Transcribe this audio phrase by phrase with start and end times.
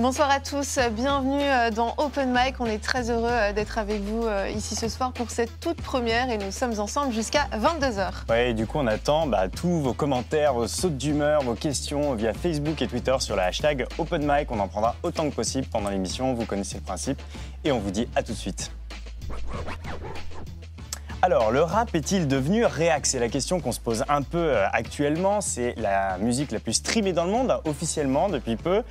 [0.00, 2.54] Bonsoir à tous, bienvenue euh, dans Open Mic.
[2.58, 5.76] On est très heureux euh, d'être avec vous euh, ici ce soir pour cette toute
[5.82, 8.10] première et nous sommes ensemble jusqu'à 22h.
[8.30, 12.14] Ouais, et du coup, on attend bah, tous vos commentaires, vos sautes d'humeur, vos questions
[12.14, 14.50] via Facebook et Twitter sur le hashtag Open Mic.
[14.50, 17.20] On en prendra autant que possible pendant l'émission, vous connaissez le principe.
[17.64, 18.72] Et on vous dit à tout de suite.
[21.22, 23.04] Alors, le rap est-il devenu réac?
[23.04, 25.42] C'est la question qu'on se pose un peu euh, actuellement.
[25.42, 28.82] C'est la musique la plus streamée dans le monde, officiellement, depuis peu.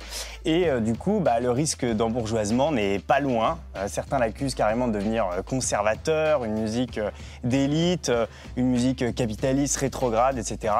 [0.44, 3.58] Et euh, du coup, bah, le risque d'embourgeoisement n'est pas loin.
[3.76, 7.00] Euh, certains l'accusent carrément de devenir conservateur, une musique
[7.42, 8.12] d'élite,
[8.54, 10.72] une musique capitaliste, rétrograde, etc.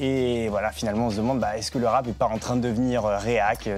[0.00, 2.56] Et voilà, finalement, on se demande, bah, est-ce que le rap n'est pas en train
[2.56, 3.68] de devenir réac?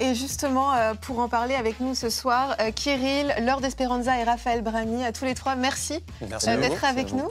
[0.00, 4.24] Et justement, euh, pour en parler avec nous ce soir, euh, Kirill, Laure Desperanza et
[4.24, 7.28] Raphaël Brami, à tous les trois, merci, Merci euh, d'être avec nous.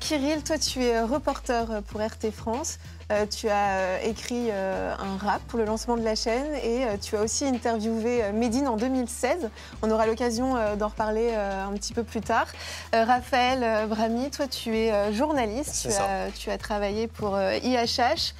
[0.00, 2.78] Kirill, toi, tu es reporter pour RT France.
[3.10, 6.86] Euh, tu as euh, écrit euh, un rap pour le lancement de la chaîne et
[7.00, 9.50] tu as aussi interviewé Médine en 2016.
[9.82, 12.46] On aura l'occasion d'en reparler un petit peu plus tard.
[12.92, 15.88] Raphaël Brami, toi, tu es journaliste.
[15.88, 18.34] Tu as, tu as travaillé pour IHH.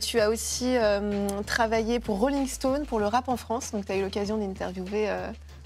[0.00, 0.76] Tu as aussi
[1.46, 3.72] travaillé pour Rolling Stone, pour le rap en France.
[3.72, 5.08] Donc, tu as eu l'occasion d'interviewer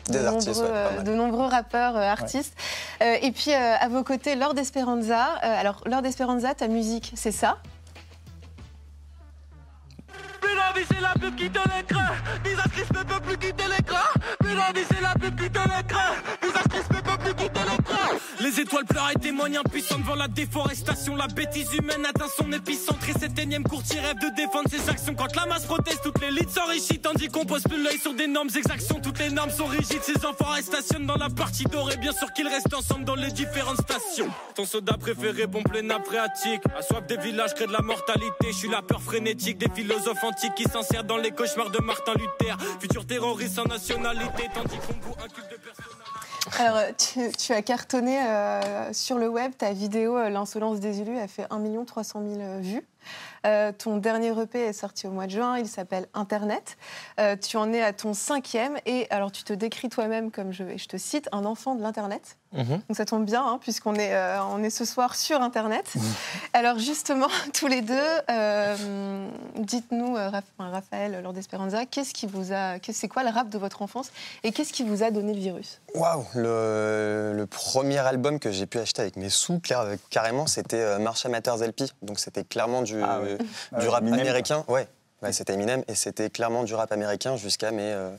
[0.09, 1.05] de, Des artistes, nombreux, ouais, pas mal.
[1.05, 2.55] de nombreux rappeurs, euh, artistes.
[3.03, 5.25] Euh, et puis, euh, à vos côtés, Lord Esperanza.
[5.42, 7.59] Alors, Lord Esperanza, ta musique, c'est ça?
[10.41, 12.08] Plus d'envie, c'est la pub qui te l'écran.
[12.44, 14.06] Visage crispé peut plus quitter l'écran.
[14.41, 16.08] Plus d'envie, c'est la pub qui te l'écran.
[16.42, 17.80] Visage crispé peut plus quitter l'écran.
[18.41, 21.14] Les étoiles pleurent et témoignent impuissants devant la déforestation.
[21.14, 25.14] La bêtise humaine atteint son épicentre et cet énième courtier rêve de défendre ses actions.
[25.14, 28.48] Quand la masse proteste, toute l'élite s'enrichit tandis qu'on pose plus l'œil sur des normes
[28.56, 28.98] exactions.
[29.00, 31.98] Toutes les normes sont rigides, ces enfants stationnent dans la partie dorée.
[31.98, 34.30] Bien sûr qu'ils restent ensemble dans les différentes stations.
[34.55, 36.62] Ton soda préféré pompe les nappes phréatiques.
[36.79, 38.46] À soif des villages crée de la mortalité.
[38.52, 42.14] Je suis la peur frénétique des philosophes antiques qui s'insèrent dans les cauchemars de Martin
[42.14, 42.56] Luther.
[42.80, 45.99] Futur terroriste sans nationalité, tandis qu'on bout un culte de personnalité.
[46.58, 49.52] Alors, tu, tu as cartonné euh, sur le web.
[49.56, 52.86] Ta vidéo euh, L'insolence des élus a fait 1 300 000 vues.
[53.47, 55.59] Euh, ton dernier EP est sorti au mois de juin.
[55.59, 56.77] Il s'appelle Internet.
[57.19, 58.77] Euh, tu en es à ton cinquième.
[58.87, 62.37] Et alors, tu te décris toi-même comme, je, je te cite, un enfant de l'Internet.
[62.53, 62.81] Mhm.
[62.89, 65.95] Donc ça tombe bien, hein, puisqu'on est, euh, on est ce soir sur Internet.
[66.53, 67.95] Alors justement, tous les deux,
[68.29, 73.59] euh, dites-nous, euh, Raphaël, Lord Esperanza, qu'est-ce qui vous a, c'est quoi le rap de
[73.59, 74.11] votre enfance
[74.42, 75.81] et qu'est-ce qui vous a donné le virus?
[75.95, 80.81] Waouh le, le premier album que j'ai pu acheter avec mes sous, clair- carrément, c'était
[80.81, 81.85] euh, Marsha Matters LP.
[82.03, 83.38] Donc c'était clairement du, Ah ouais.
[83.80, 84.64] du rap Eminem, américain.
[84.68, 84.88] Ouais,
[85.33, 88.11] c'était Eminem et c'était clairement du rap américain jusqu'à mes euh,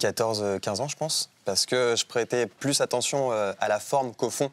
[0.00, 1.30] 14-15 ans, je pense.
[1.44, 4.50] Parce que je prêtais plus attention euh, à la forme qu'au fond.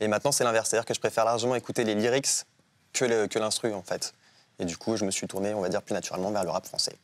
[0.00, 0.68] Et maintenant, c'est l'inverse.
[0.70, 2.44] C'est-à-dire que je préfère largement écouter les lyrics
[2.92, 4.12] que le- que l'instru, en fait.
[4.58, 6.66] Et du coup, je me suis tourné, on va dire, plus naturellement vers le rap
[6.66, 6.96] français.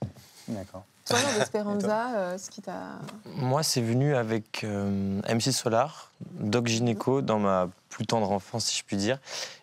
[0.48, 0.84] D'accord.
[1.04, 2.98] Toi, Esperanza, euh, ce qui t'a...
[3.36, 8.78] Moi, c'est venu avec euh, MC Solar, Doc Gynéco, dans ma plus tendre enfance, si
[8.78, 9.18] je puis dire.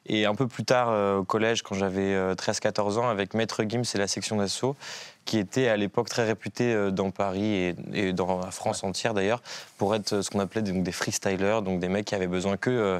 [0.05, 3.63] Et un peu plus tard, euh, au collège, quand j'avais euh, 13-14 ans, avec Maître
[3.67, 4.75] Gims et la section d'assaut,
[5.27, 9.13] qui était à l'époque très réputée euh, dans Paris et, et dans la France entière
[9.13, 9.41] d'ailleurs,
[9.77, 12.57] pour être euh, ce qu'on appelait donc, des freestylers, donc des mecs qui avaient besoin
[12.57, 12.99] que euh,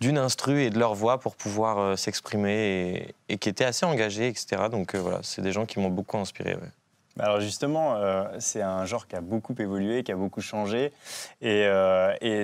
[0.00, 3.86] d'une instru et de leur voix pour pouvoir euh, s'exprimer et, et qui étaient assez
[3.86, 4.64] engagés, etc.
[4.70, 6.54] Donc euh, voilà, c'est des gens qui m'ont beaucoup inspiré.
[6.54, 6.70] ouais.
[7.16, 10.92] Bah Alors justement, euh, c'est un genre qui a beaucoup évolué, qui a beaucoup changé.
[11.40, 11.62] Et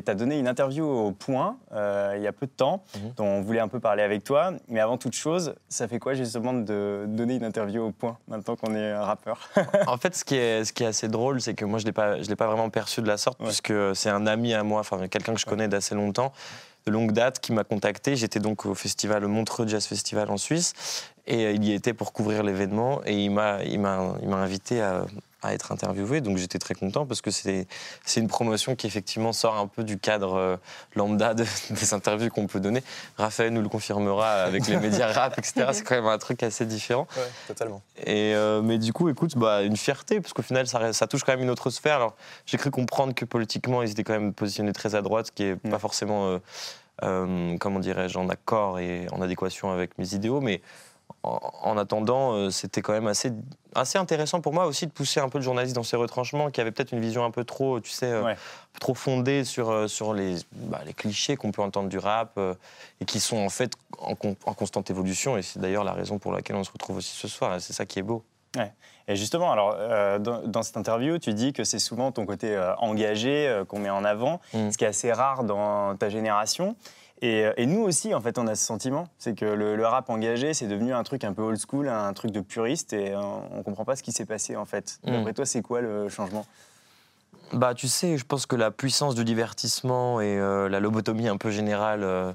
[0.05, 3.13] tu as donné une interview au Point euh, il y a peu de temps, Mhm.
[3.17, 4.53] dont on voulait un peu parler avec toi.
[4.69, 8.57] Mais avant toute chose, ça fait quoi justement de donner une interview au Point, maintenant
[8.57, 9.49] qu'on est un rappeur?
[9.87, 11.89] En fait, ce qui est, ce qui est assez drôle, c'est que moi, je ne
[11.89, 13.47] l'ai pas, je l'ai pas vraiment perçu de la sorte, Ouais.
[13.47, 16.33] puisque c'est un ami à moi, enfin quelqu'un que je connais d'assez longtemps,
[16.87, 18.17] de longue date, qui m'a contacté.
[18.17, 20.75] J'étais donc au festival, Montreux Jazz Festival en Suisse,
[21.27, 23.61] et euh, il y était pour couvrir l'événement, et il m'a
[24.33, 25.07] invité à,
[25.43, 27.67] à être interviewé, donc j'étais très content parce que c'est,
[28.17, 30.57] une promotion qui effectivement sort un peu du cadre euh,
[30.95, 32.83] lambda de- des interviews qu'on peut donner.
[33.19, 35.67] Raphaël nous le confirmera avec les médias rap, etc.
[35.73, 37.07] C'est quand même un truc assez différent.
[37.17, 37.83] Ouais, totalement.
[38.07, 41.33] Et euh, mais du coup, écoute, bah, une fierté, parce qu'au final, ça, touche quand
[41.33, 41.97] même une autre sphère.
[41.97, 42.15] Alors,
[42.47, 45.45] j'ai cru comprendre que politiquement, ils étaient quand même positionnés très à droite, ce qui
[45.45, 45.71] est Mm.
[45.71, 46.39] pas forcément, euh,
[47.03, 50.41] euh, comment dirais-je, en accord et en adéquation avec mes idéaux.
[50.41, 50.61] Mais
[51.23, 53.33] en, en attendant, euh, c'était quand même assez,
[53.75, 56.61] assez intéressant pour moi aussi de pousser un peu le journaliste dans ses retranchements, qui
[56.61, 58.37] avait peut-être une vision un peu trop, tu sais, euh, Ouais.
[58.81, 62.39] trop fondée sur, euh, sur les, bah, les clichés qu'on peut entendre du rap
[63.01, 65.37] et qui sont en fait en, con- en constante évolution.
[65.37, 67.55] Et c'est d'ailleurs la raison pour laquelle on se retrouve aussi ce soir.
[67.55, 68.25] Et C'est ça qui est beau.
[69.09, 72.55] Et justement, alors, euh, dans, dans cette interview, tu dis que c'est souvent ton côté
[72.55, 74.71] euh, engagé euh, qu'on met en avant, Mm.
[74.71, 76.77] ce qui est assez rare dans ta génération.
[77.23, 79.07] Et, et nous aussi, en fait, on a ce sentiment.
[79.17, 82.13] C'est que le, le rap engagé, c'est devenu un truc un peu old school, un
[82.13, 84.99] truc de puriste, et on, on comprend pas ce qui s'est passé, en fait.
[85.05, 85.13] Mm.
[85.13, 86.45] D'après toi, c'est quoi le changement?
[87.53, 91.37] Bah, tu sais, je pense que la puissance du divertissement et euh, la lobotomie un
[91.37, 92.33] peu générale, euh,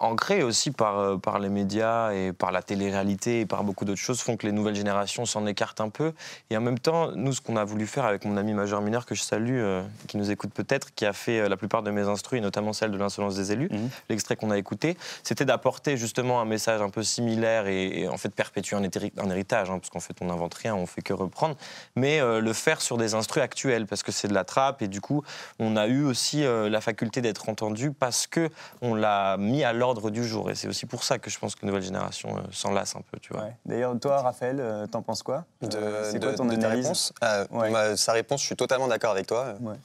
[0.00, 4.00] ancrée aussi par, euh, par les médias et par la télé-réalité et par beaucoup d'autres
[4.00, 6.12] choses, font que les nouvelles générations s'en écartent un peu.
[6.50, 9.06] Et en même temps, nous, ce qu'on a voulu faire avec mon ami majeur mineur,
[9.06, 11.90] que je salue, euh, qui nous écoute peut-être, qui a fait euh, la plupart de
[11.90, 13.88] mes instruits, et notamment celle de l'insolence des élus, Mhm.
[14.08, 18.16] l'extrait qu'on a écouté, c'était d'apporter justement un message un peu similaire et, et en
[18.16, 18.82] fait perpétuer un,
[19.30, 21.56] héritage, hein, parce qu'en fait on n'invente rien, on fait que reprendre,
[21.96, 24.88] mais euh, le faire sur des instrus actuels, parce que c'est de la trappe et
[24.88, 25.22] du coup
[25.58, 28.48] on a eu aussi euh, la faculté d'être entendu parce que
[28.80, 30.50] on l'a mis à l'ordre du jour.
[30.50, 33.00] Et c'est aussi pour ça que je pense que nouvelle génération euh, s'en lasse un
[33.10, 33.42] peu, tu vois.
[33.44, 33.56] Ouais.
[33.66, 35.44] D'ailleurs, toi, Raphaël, euh, t'en penses quoi?
[35.62, 36.84] De, Euh, C'est de- quoi ton de ta analyse?
[36.86, 37.12] réponse?
[37.20, 37.70] Ah, Ouais.
[37.70, 39.44] ma- Sa réponse, je suis totalement d'accord avec toi.
[39.46, 39.76] euh, Ouais.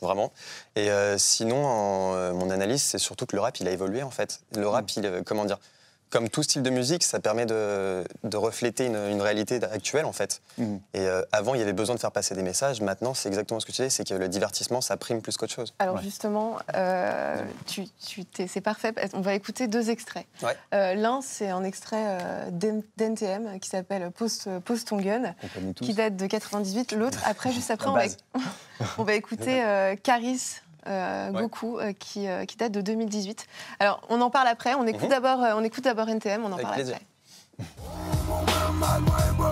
[0.00, 0.32] Vraiment.
[0.74, 4.02] Et euh, sinon, en, euh, mon analyse, c'est surtout que le rap, il a évolué
[4.02, 4.40] en fait.
[4.56, 5.58] Le rap, il, euh, comment dire,
[6.12, 10.12] comme tout style de musique, ça permet de, de refléter une, une réalité actuelle en
[10.12, 10.42] fait.
[10.58, 10.78] Mhm.
[10.92, 12.82] Et euh, avant, il y avait besoin de faire passer des messages.
[12.82, 15.54] Maintenant, c'est exactement ce que tu dis, c'est que le divertissement, ça prime plus qu'autre
[15.54, 15.72] chose.
[15.78, 16.02] Alors Ouais.
[16.02, 18.92] justement, euh, tu, tu t'es- c'est parfait.
[19.14, 20.26] On va écouter deux extraits.
[20.42, 20.54] Ouais.
[20.74, 24.10] Euh, L'un, c'est un extrait euh, d'N- d'NTM qui s'appelle
[24.84, 25.84] ton gun, connaît tous.
[25.84, 26.92] qui date de 98.
[26.92, 28.02] L'autre, après, juste après, on va,
[28.98, 30.60] on va écouter euh, Caris.
[30.86, 31.42] Euh, Ouais.
[31.42, 33.46] Goku euh, qui, euh, qui date de 2018.
[33.80, 35.08] Alors on en parle après, on écoute Mhm.
[35.10, 36.96] d'abord euh, on écoute d'abord NTM, on en Avec parle plaisir.
[36.96, 37.06] après.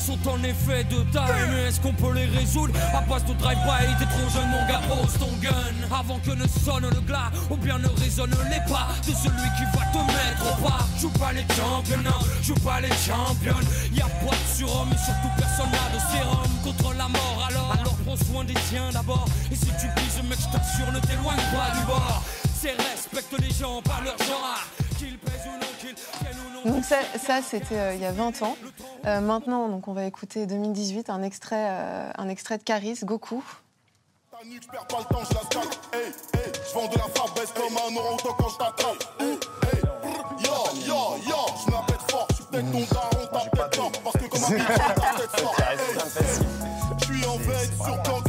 [0.00, 2.74] sont en effet de taille, mais est-ce qu'on peut les résoudre?
[2.94, 5.50] À base de drive-by T'es trop jeune, mon gars, pose ton gun
[5.92, 9.64] avant que ne sonne le glas ou bien ne résonne les pas de celui qui
[9.76, 10.86] va te mettre au pas.
[10.98, 13.68] Joue pas les championnats, joue pas les championnes.
[13.92, 17.46] Y a pas de surhomme et surtout personne n'a de sérum contre la mort.
[17.48, 19.26] Alors, alors prends soin des tiens d'abord.
[19.50, 22.22] Et si tu pises, mec, je t'assure, ne t'éloigne pas du bord.
[22.54, 24.64] C'est respecte les gens par leur genre,
[26.64, 28.56] Donc ça, ça, c'était euh, il y a 20 ans.
[29.06, 33.42] Euh, maintenant, donc on va écouter 2018, un extrait, euh, un extrait de Caris, Goku.
[34.30, 35.80] Ta nuque, j'perds pas le temps, je la scatte.
[35.94, 36.00] Hey,
[36.34, 39.04] hey, j'vends de la frappe, baisse comme un orang-outan quand j't'attrape.
[39.20, 39.80] Hey, hey,
[40.44, 40.52] yo,
[40.86, 43.92] yo, yo, j'me la pète fort, j'suis peut-être ton daron, ta tête fort.
[44.04, 45.56] Parce que comme un pigeon, ta tête sort.
[45.60, 45.78] Hey,
[47.00, 48.19] j'suis en veille, sur planqué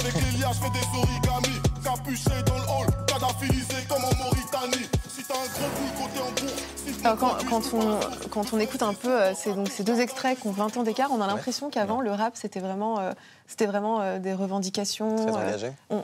[0.00, 1.60] horribles amis, avec Elia, j'fais des origamis.
[1.82, 4.86] Capuché dans le hall, cadaphilisé comme en Mauritanie.
[5.08, 8.60] Si t'as un gros boule côté en bourg, si Alors quand, quand on, quand on
[8.60, 11.20] écoute un peu euh, ces, donc, ces deux extraits qui ont 20 ans d'écart, on
[11.20, 13.12] a l'impression qu'avant, le rap, c'était vraiment, euh,
[13.46, 15.16] c'était vraiment euh, des revendications.
[15.16, 16.02] Très euh.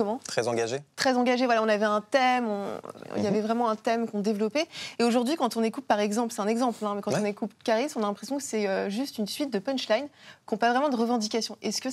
[0.00, 0.78] Comment Très engagé.
[0.96, 1.44] Très engagé.
[1.44, 2.80] Voilà, on avait un thème, on-
[3.16, 3.26] il y Mhm.
[3.26, 4.66] avait vraiment un thème qu'on développait.
[4.98, 7.20] Et aujourd'hui, quand on écoute, par exemple, c'est un exemple, hein, mais quand Ouais.
[7.20, 10.08] on écoute Caris, on a l'impression que c'est euh, juste une suite de punchlines
[10.48, 11.58] qui n'ont pas vraiment de revendication.
[11.60, 11.88] Est-ce que,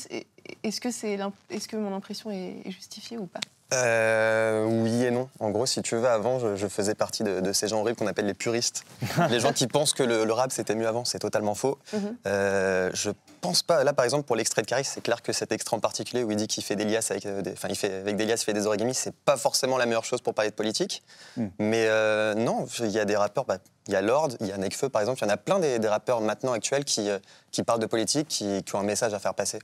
[0.63, 3.41] est-ce que, c'est, l'im- est-ce que mon impression est, est justifiée ou pas?
[3.73, 5.29] Euh, oui et non.
[5.39, 7.97] En gros, si tu veux, avant, je, je faisais partie de, de ces gens horribles
[7.97, 8.83] qu'on appelle les puristes.
[9.29, 11.77] les gens qui pensent que le, le rap c'était mieux avant, c'est totalement faux.
[11.93, 12.17] Mhm.
[12.27, 13.11] Euh, je
[13.41, 13.83] pense pas.
[13.83, 16.31] Là, par exemple, pour l'extrait de Caris, c'est clair que cet extrait en particulier où
[16.31, 18.43] il dit qu'il fait des liasses avec euh, des, enfin, il fait avec des liasses,
[18.43, 21.03] il fait des origamis, c'est pas forcément la meilleure chose pour parler de politique.
[21.35, 21.51] Mhm.
[21.59, 23.45] Mais euh, non, il y a des rappeurs.
[23.45, 23.57] bah,
[23.89, 25.59] il y a Lord, il y a Nekfeu par exemple, il y en a plein
[25.59, 27.09] des, des rappeurs maintenant actuels qui,
[27.51, 29.59] qui parlent de politique, qui, qui ont un message à faire passer.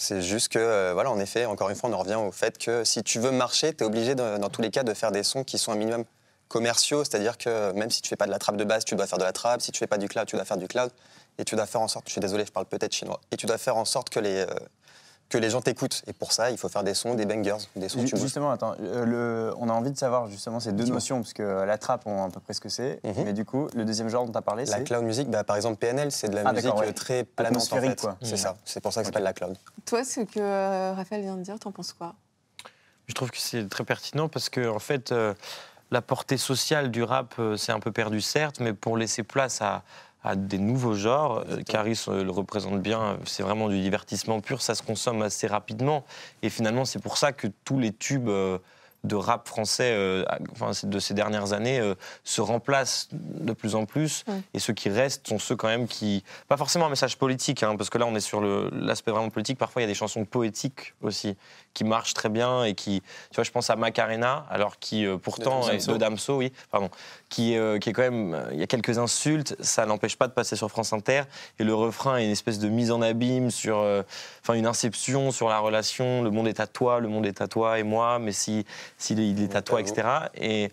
[0.00, 2.56] C'est juste que, euh, voilà, en effet, encore une fois, on en revient au fait
[2.56, 5.24] que si tu veux marcher, tu es obligé, dans tous les cas, de faire des
[5.24, 6.04] sons qui sont un minimum
[6.46, 9.08] commerciaux, c'est-à-dire que même si tu fais pas de la trappe de base, tu dois
[9.08, 10.92] faire de la trappe, si tu fais pas du cloud, tu dois faire du cloud,
[11.38, 13.46] et tu dois faire en sorte, je suis désolé, je parle peut-être chinois, et tu
[13.46, 14.46] dois faire en sorte que les, euh,
[15.28, 16.02] que les gens t'écoutent.
[16.06, 18.06] Et pour ça, il faut faire des sons, des bangers, des sons.
[18.06, 21.42] Justement, attends, euh, le- on a envie de savoir justement ces deux notions, parce que
[21.42, 23.00] euh, la trappe, on voit à peu près ce que c'est.
[23.04, 23.24] Mhm.
[23.24, 24.84] Mais du coup, le deuxième genre dont tu as parlé, La c'est.
[24.84, 26.88] cloud music, bah, par exemple, PNL, c'est de la Ah, musique ouais.
[26.88, 28.06] euh, très planante, en Atmosphérique, fait.
[28.06, 28.16] quoi.
[28.22, 28.36] C'est Mhm.
[28.38, 29.56] ça, c'est pour ça que ça s'appelle la cloud.
[29.84, 32.14] Toi, ce que euh, Raphaël vient de dire, t'en penses quoi?
[33.06, 35.34] Je trouve que c'est très pertinent parce que, en fait, euh,
[35.90, 39.62] la portée sociale du rap, euh, c'est un peu perdu, certes, mais pour laisser place
[39.62, 39.82] à,
[40.24, 44.40] à des nouveaux genres, euh, Caris euh, le représente bien, euh, c'est vraiment du divertissement
[44.40, 46.04] pur, ça se consomme assez rapidement.
[46.42, 48.30] Et finalement, c'est pour ça que tous les tubes.
[49.04, 53.86] De rap français euh, enfin, de ces dernières années euh, se remplacent de plus en
[53.86, 54.24] plus.
[54.26, 54.32] Mm.
[54.54, 56.24] Et ceux qui restent sont ceux quand même qui...
[56.48, 59.58] Pas forcément un message politique, hein, parce que là on est sur l'aspect vraiment politique.
[59.58, 61.36] Parfois il y a des chansons poétiques aussi
[61.74, 63.02] qui marchent très bien et qui...
[63.30, 65.60] Tu vois, je pense à Macarena, alors qui euh, pourtant...
[65.60, 65.92] De est- Damso.
[65.92, 66.90] de Damso, oui, pardon.
[67.28, 68.48] Qui, euh, qui est quand même...
[68.52, 71.22] Il y a quelques insultes, ça n'empêche pas de passer sur France Inter.
[71.60, 73.78] Et le refrain est une espèce de mise en abîme sur...
[73.78, 74.02] euh,
[74.42, 77.48] Enfin, une inception sur la relation, le monde est à toi, le monde est à
[77.48, 78.64] toi et moi, mais si
[78.98, 80.06] s'il est, il est à toi, etc.
[80.34, 80.70] Et,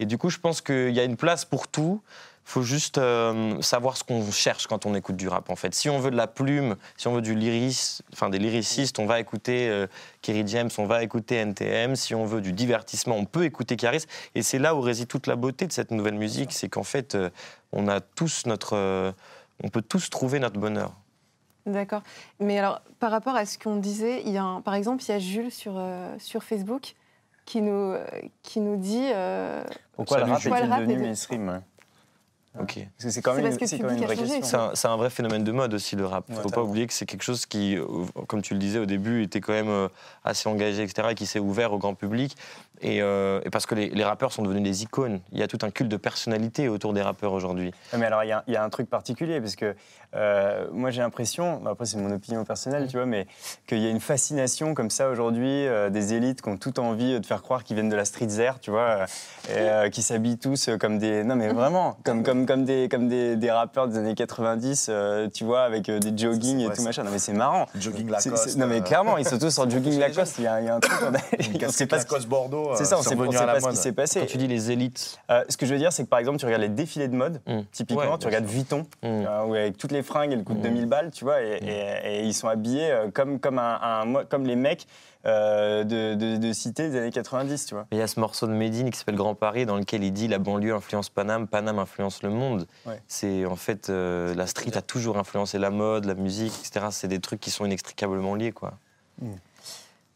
[0.00, 2.00] et du coup, je pense qu'il y a une place pour tout,
[2.46, 5.74] faut juste euh, savoir ce qu'on cherche quand on écoute du rap en fait.
[5.74, 9.06] Si on veut de la plume, si on veut du lyris, enfin des lyricistes, on
[9.06, 9.86] va écouter euh,
[10.20, 11.96] Kerry James, on va écouter NTM.
[11.96, 14.04] Si on veut du divertissement, on peut écouter Caris.
[14.34, 17.14] Et c'est là où réside toute la beauté de cette nouvelle musique, c'est qu'en fait,
[17.14, 17.30] euh,
[17.72, 19.10] on a tous notre, euh,
[19.62, 20.92] on peut tous trouver notre bonheur.
[21.64, 22.02] D'accord.
[22.40, 25.08] Mais alors, par rapport à ce qu'on disait, il y a un- par exemple, il
[25.08, 26.94] y a Jules sur, euh, sur Facebook
[27.44, 28.04] qui nous, euh,
[28.42, 29.10] qui nous dit.
[29.14, 29.62] euh,
[29.96, 31.60] Pourquoi le rap rap devenu est- mainstream ouais.
[32.60, 32.74] Ok.
[32.96, 34.70] Parce que c'est quand même, une- quand même vraie question.
[34.74, 36.28] C'est un, vrai phénomène de mode aussi, le rap.
[36.30, 37.84] Ouais, Faut pas oublier que c'est quelque chose qui, euh,
[38.28, 39.88] comme tu le disais au début, était quand même
[40.22, 42.36] assez engagé, etc., et qui s'est ouvert au grand public.
[42.86, 45.20] Et, euh, et parce que les, les rappeurs sont devenus des icônes.
[45.32, 47.72] Il y a tout un culte de personnalité autour des rappeurs aujourd'hui.
[47.96, 49.74] Mais alors, il y, a- il y a un truc particulier, parce que
[50.14, 53.26] euh, moi, j'ai l'impression, bah, après, c'est mon opinion personnelle, tu vois, mais
[53.66, 57.18] qu'il y a une fascination comme ça aujourd'hui euh, des élites qui ont tout envie
[57.18, 59.06] de faire croire qu'ils viennent de la street zère, tu vois,
[59.48, 61.24] et, euh, qui s'habillent tous comme des.
[61.24, 65.28] Non, mais vraiment, comme, comme, comme, des, comme des, des rappeurs des années 90, euh,
[65.32, 67.02] tu vois, avec euh, des jogging et ouais, tout machin.
[67.02, 67.66] Non, mais c'est marrant.
[67.74, 68.56] Jogging C'est- Lacoste.
[68.58, 70.36] non, mais clairement, ils sont tous en jogging Lacoste.
[70.38, 70.98] Il y, a il y a un truc.
[71.02, 72.73] on a- Une on pas ce Lacoste Bordeaux.
[72.76, 74.20] C'est euh, ça, on sait, on sait pas ce qui s'est passé.
[74.20, 76.38] Quand tu dis les élites, Euh, ce que je veux dire, c'est que par exemple,
[76.38, 77.60] tu regardes les défilés de mode, Mm.
[77.72, 78.54] typiquement, Ouais, tu regardes sûr.
[78.54, 79.06] Vuitton, Mm.
[79.06, 80.62] euh, où avec toutes les fringues, elles coûtent Mm.
[80.62, 84.44] 2000 balles, tu vois, et, et- et ils sont habillés euh, comme, comme, un, comme
[84.46, 84.86] les mecs
[85.26, 87.86] euh, de, de, de cité des années 90, tu vois.
[87.92, 90.28] il y a ce morceau de Medine qui s'appelle Grand Paris, dans lequel il dit
[90.28, 92.66] la banlieue influence Paname, Paname influence le monde.
[92.84, 93.00] Ouais.
[93.08, 96.88] C'est en fait euh, la street a toujours influencé la mode, la musique, etc.
[96.90, 98.74] C'est des trucs qui sont inextricablement liés, quoi.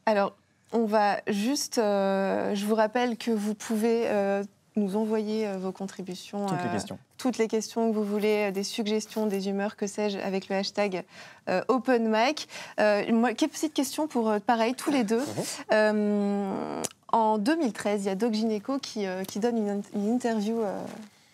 [0.07, 0.35] Alors,
[0.73, 1.79] on va juste.
[1.79, 4.43] euh, je vous rappelle que vous pouvez euh,
[4.77, 6.47] nous envoyer euh, vos contributions.
[6.47, 6.99] Toutes les questions.
[7.17, 11.05] toutes les questions que vous voulez, des suggestions, des humeurs, que sais-je, avec le hashtag
[11.69, 12.49] OpenMic.
[12.79, 15.25] Euh, moi, quelques petites questions pour, pareil, tous les deux.
[15.73, 20.61] Euh, en 2013, il y a Doc Gineco qui, qui donne une, une interview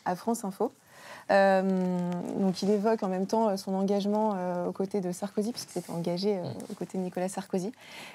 [0.05, 0.73] à France Info.
[1.31, 5.73] Euh, donc il évoque en même temps son engagement euh, aux côtés de Sarkozy, puisqu'il
[5.73, 7.73] s'était engagé euh, aux côtés de Nicolas Sarkozy.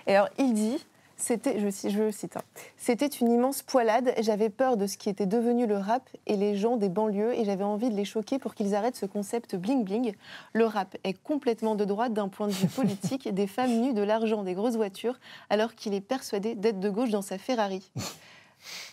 [0.08, 0.78] Et alors il dit,
[1.22, 2.42] c'était, je, cite, hein,
[2.78, 4.14] c'était une immense poilade.
[4.20, 7.46] J'avais peur de ce qui était devenu le rap et les gens des banlieues et
[7.46, 10.14] j'avais envie de les choquer pour qu'ils arrêtent ce concept bling bling.
[10.54, 14.02] Le rap est complètement de droite d'un point de vue politique, des femmes nues, de
[14.04, 17.92] l'argent, des grosses voitures, alors qu'il est persuadé d'être de gauche dans sa Ferrari.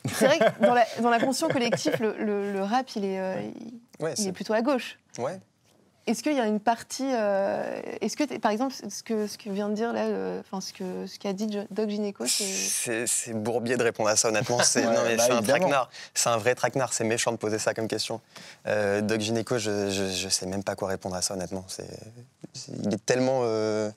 [0.06, 3.42] C'est vrai que dans la, dans l'inconscient collectif, le, le- le rap, il est, euh,
[3.60, 4.98] il- Ouais, il est plutôt à gauche.
[5.18, 5.40] ouais.
[6.06, 7.08] Est-ce qu'il y a une partie.
[7.12, 10.06] euh, Est-ce que, par exemple, ce que, ce que vient de dire là,
[10.40, 13.06] enfin, ce qu'a ce qu'a dit Doc Gineco, c'est.
[13.06, 14.60] C'est bourbier de répondre à ça, honnêtement.
[14.62, 15.90] C'est Ouais, non, mais bah, c'est un traquenard.
[16.14, 16.92] C'est un vrai traquenard.
[16.92, 18.20] C'est méchant de poser ça comme question.
[18.66, 21.64] Euh, Doc Gineco, je, je, je sais même pas quoi répondre à ça, honnêtement.
[21.66, 21.88] C'est,
[22.68, 23.40] il est tellement.
[23.42, 23.90] euh,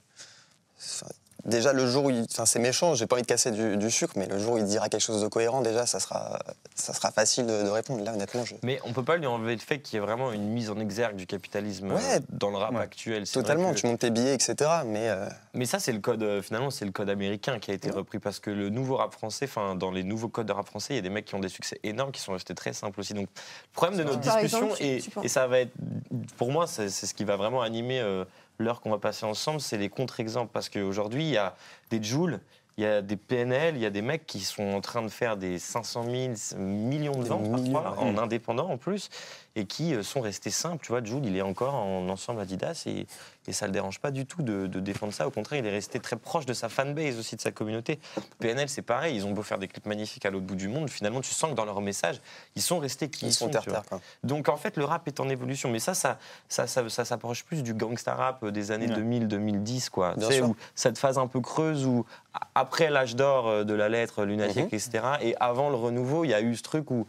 [1.49, 2.09] déjà, le jour où.
[2.09, 4.53] il- Enfin, c'est méchant, j'ai pas envie de casser du, du sucre, mais le jour
[4.53, 6.39] où il dira quelque chose de cohérent, déjà, ça sera,
[6.75, 8.03] ça sera facile de, de répondre.
[8.03, 8.55] Là, honnêtement, je.
[8.63, 10.79] Mais on peut pas lui enlever le fait qu'il y ait vraiment une mise en
[10.79, 11.99] exergue du capitalisme Ouais.
[12.15, 12.79] euh, dans le rap Ouais.
[12.81, 13.27] actuel.
[13.27, 14.55] Totalement, que- tu montes tes billets, etc.
[14.85, 17.73] Mais euh, Mais ça, c'est le code, euh, finalement, c'est le code américain qui a
[17.73, 20.67] été repris parce que le nouveau rap français, enfin, dans les nouveaux codes de rap
[20.67, 22.73] français, il y a des mecs qui ont des succès énormes qui sont restés très
[22.73, 23.13] simples aussi.
[23.13, 25.71] Donc, le problème de notre discussion, exemple, tu- et, tu penses- et ça va être,
[26.37, 28.23] pour moi, c'est c'est ce qui va vraiment animer euh,
[28.59, 30.51] l'heure qu'on va passer ensemble, c'est les contre-exemples.
[30.53, 31.55] Parce qu'aujourd'hui, il y a
[31.89, 32.39] des Joule,
[32.77, 35.09] il y a des PNL, il y a des mecs qui sont en train de
[35.09, 39.09] faire des 500 000 millions de ventes parfois, en indépendant en plus,
[39.55, 40.83] et qui euh, sont restés simples.
[40.85, 43.07] Tu vois, Joule, il est encore en ensemble Adidas et,
[43.47, 45.27] et ça ne le dérange pas du tout de, de défendre ça.
[45.27, 47.99] Au contraire, il est resté très proche de sa fanbase aussi, de sa communauté.
[48.39, 50.89] PNL, c'est pareil, ils ont beau faire des clips magnifiques à l'autre bout du monde,
[50.89, 52.21] finalement, tu sens que dans leur message,
[52.55, 53.83] ils sont restés qui ils ils sont terre-terre.
[53.89, 53.99] quoi.
[54.23, 55.69] Donc en fait, le rap est en évolution.
[55.69, 58.95] Mais ça, ça, ça, ça, ça s'approche plus du gangsta rap des années Ouais.
[59.19, 60.15] 2000-2010, quoi.
[60.19, 62.05] Tu sais, où cette phase un peu creuse où,
[62.55, 64.79] après l'âge d'or euh, de la lettre, lunatique, Mhm.
[64.79, 67.07] etc., et avant le renouveau, il y a eu ce truc où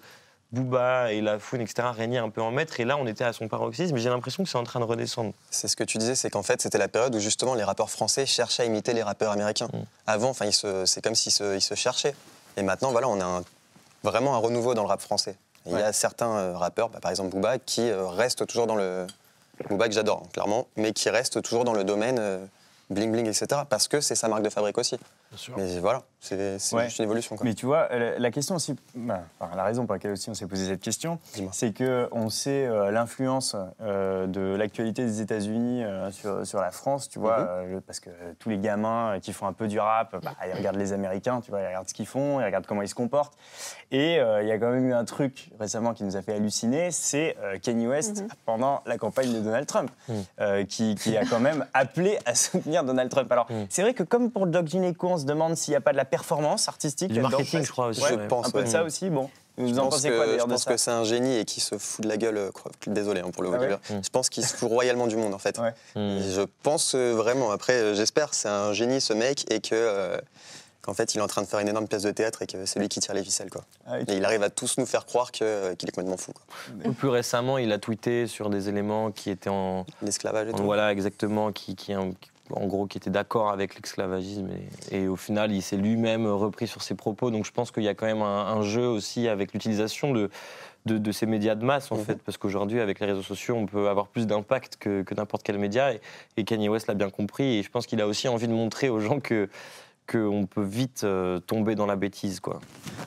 [0.52, 2.80] Booba et La Foune, etc., régnaient un peu en maître.
[2.80, 3.94] Et là, on était à son paroxysme.
[3.94, 5.32] Mais j'ai l'impression que c'est en train de redescendre.
[5.50, 7.90] C'est ce que tu disais, c'est qu'en fait, c'était la période où justement les rappeurs
[7.90, 9.68] français cherchaient à imiter les rappeurs américains.
[9.72, 9.82] Mm.
[10.06, 10.50] Avant, enfin,
[10.84, 12.14] c'est comme s'ils se, ils se cherchaient.
[12.56, 13.44] Et maintenant, voilà, on a un-
[14.02, 15.36] vraiment un renouveau dans le rap français.
[15.66, 18.76] Il y a certains euh, rappeurs, bah, par exemple Booba, qui euh, restent toujours dans
[18.76, 19.06] le.
[19.68, 22.44] Booba que j'adore, hein, clairement, mais qui restent toujours dans le domaine euh,
[22.88, 23.62] bling bling, etc.
[23.68, 24.98] Parce que c'est sa marque de fabrique aussi.
[25.56, 26.84] Mais voilà, c'est c'est Ouais.
[26.86, 27.36] juste une évolution.
[27.36, 27.44] Quoi.
[27.44, 30.46] Mais tu vois, la question aussi, bah, enfin, la raison pour laquelle aussi on s'est
[30.46, 31.18] posé cette question,
[31.52, 36.72] c'est que on sait euh, l'influence euh, de l'actualité des États-Unis euh, sur, sur la
[36.72, 37.46] France, tu vois, Mhm.
[37.76, 38.10] euh, parce que
[38.40, 41.50] tous les gamins qui font un peu du rap, bah, ils regardent les Américains, tu
[41.52, 43.34] vois, ils regardent ce qu'ils font, ils regardent comment ils se comportent.
[43.92, 46.34] Et euh, il y a quand même eu un truc récemment qui nous a fait
[46.34, 48.28] halluciner, c'est euh, Kanye West Mhm.
[48.46, 50.24] pendant la campagne de Donald Trump, Mhm.
[50.40, 53.30] euh, qui, qui a quand même appelé à soutenir Donald Trump.
[53.30, 55.92] Alors c'est vrai que comme pour Doc Gineco, on se demande s'il n'y a pas
[55.92, 58.02] de la performance artistique Du marketing, je crois aussi.
[58.08, 58.70] Je pense, Un peu de ouais.
[58.70, 59.30] ça aussi, bon.
[59.56, 61.04] Vous Je en pense pensez que, quoi je d'ailleurs de pense ça que c'est un
[61.04, 62.38] génie et qui se fout de la gueule.
[62.38, 62.72] euh, quoi.
[62.86, 64.02] Désolé hein, pour le Ah ouais vocabulaire.
[64.02, 65.58] Je pense qu'il se fout royalement du monde en fait.
[65.58, 65.72] Ouais.
[65.96, 66.20] Mm.
[66.34, 67.50] Je pense euh, vraiment.
[67.50, 70.16] Après, euh, j'espère, c'est un génie ce mec et que euh,
[70.80, 72.64] qu'en fait, il est en train de faire une énorme pièce de théâtre et que
[72.64, 73.62] c'est lui qui tire les ficelles quoi.
[73.86, 74.00] Ah.
[74.00, 76.32] Et il arrive à tous nous faire croire que, qu'il est complètement fou.
[76.32, 76.92] quoi.
[76.94, 80.62] Plus récemment, il a tweeté sur des éléments qui étaient en, L'esclavage et en- tout.
[80.64, 81.92] voilà exactement, qui, qui
[82.54, 84.48] en, gros qui étaient d'accord avec l'esclavagisme
[84.90, 87.30] et, et au final, il s'est lui-même repris sur ses propos.
[87.30, 90.30] Donc je pense qu'il y a quand même un, un jeu aussi avec l'utilisation de
[90.86, 92.04] de, de ces médias de masse, en Mhm.
[92.04, 95.42] fait, parce qu'aujourd'hui, avec les réseaux sociaux, on peut avoir plus d'impact que, que n'importe
[95.42, 96.00] quel média, et,
[96.38, 98.88] et Kanye West l'a bien compris, et je pense qu'il a aussi envie de montrer
[98.88, 99.50] aux gens que
[100.10, 102.60] qu'on peut vite euh, tomber dans la bêtise, quoi.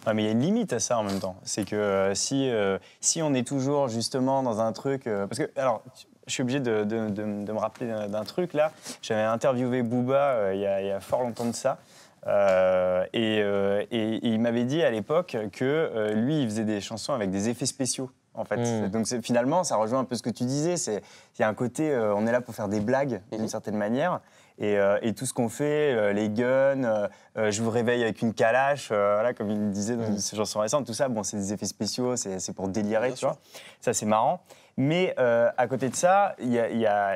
[0.06, 1.36] Ouais, mais il y a une limite à ça en même temps.
[1.44, 5.06] C'est que euh, si, euh, si on est toujours justement dans un truc.
[5.06, 5.82] parce que, alors,
[6.28, 8.72] je suis obligé de, de- de- de me rappeler d'un- truc là.
[9.02, 11.78] J'avais interviewé Booba euh, il, y a, il y a fort longtemps de ça.
[12.28, 16.80] Euh, et, euh, et- et il m'avait dit à l'époque que lui, il faisait des
[16.80, 18.10] chansons avec des effets spéciaux.
[18.36, 18.58] En fait.
[18.58, 18.90] Mm.
[18.90, 20.76] Donc finalement, ça rejoint un peu ce que tu disais.
[20.76, 21.04] C'est
[21.38, 23.48] il y a un côté, on est là pour faire des blagues d'une Mhm.
[23.48, 24.22] certaine manière.
[24.58, 26.84] Et, euh, et tout ce qu'on fait, euh, les guns,
[27.38, 30.18] euh, je vous réveille avec une calache, voilà, comme il disait dans Mm.
[30.18, 33.12] ses chansons récentes, tout ça, bon, c'est des effets spéciaux, c'est c'est pour délirer, Bien
[33.14, 33.30] tu sûr.
[33.30, 33.38] vois.
[33.82, 34.42] Ça, c'est marrant.
[34.76, 36.68] Mais euh, à côté de ça, il y a,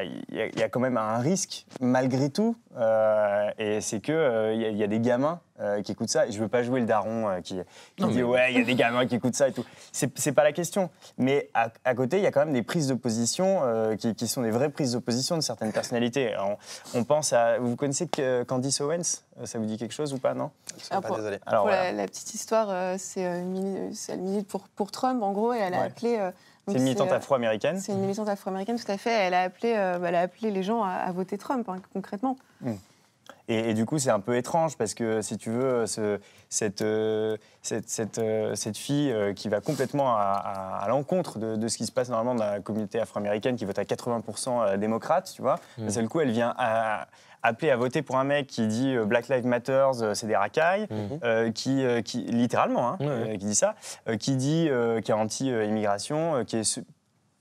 [0.03, 2.55] y y y quand même un risque, malgré tout.
[2.77, 6.09] euh, et c'est qu'il il y, a- il y a des gamins euh, qui écoutent
[6.11, 6.27] ça.
[6.27, 7.55] Et je veux pas jouer le daron euh, qui,
[7.95, 9.65] qui Non, dit mais- Ouais, il y a des gamins qui écoutent ça et tout.
[9.91, 10.91] C'est pas la question.
[11.17, 14.13] Mais à, à côté, il y a quand même des prises de position euh, qui,
[14.13, 16.31] qui sont des vraies prises de position de certaines personnalités.
[16.33, 16.57] Alors,
[16.93, 17.57] On, on pense à.
[17.57, 18.07] Vous connaissez
[18.47, 20.51] Candice Owens Euh, Ça vous dit quelque chose ou pas, non?
[20.77, 21.39] Je suis Ah, pas pour- désolé.
[21.47, 21.91] Alors, pour voilà.
[21.91, 25.57] la, la petite histoire, euh, c'est euh, elle milite pour, pour Trump, en gros, et
[25.57, 25.85] elle a Ouais.
[25.87, 26.19] appelé.
[26.67, 27.79] C'est une militante euh, afro-américaine.
[27.79, 29.11] C'est une militante afro-américaine, tout à fait.
[29.11, 32.37] Elle a appelé, euh, elle a appelé les gens à, à voter Trump, hein, concrètement.
[33.49, 36.81] Et, et du coup, c'est un peu étrange parce que si tu veux, ce- cette,
[36.81, 41.55] euh, cette, cette, euh, cette fille euh, qui va complètement à, à- à l'encontre de,
[41.55, 44.77] de ce qui se passe normalement dans la communauté afro-américaine qui vote à 80% euh,
[44.77, 45.83] démocrate, tu vois, Mm.
[45.85, 47.07] d'un seul coup, elle vient à-
[47.43, 50.35] appeler à voter pour un mec qui dit euh, Black Lives Matter, euh, c'est des
[50.35, 50.87] racailles.
[51.23, 53.75] Euh, qui, euh, qui, littéralement, hein, euh, qui dit ça,
[54.09, 56.79] euh, qui dit euh, qui est anti-immigration, euh, qui est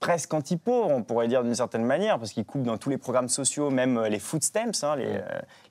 [0.01, 3.29] presque anti-pauvre, on pourrait dire d'une certaine manière, parce qu'il coupe dans tous les programmes
[3.29, 5.21] sociaux, même euh, les food stamps, hein, les, euh,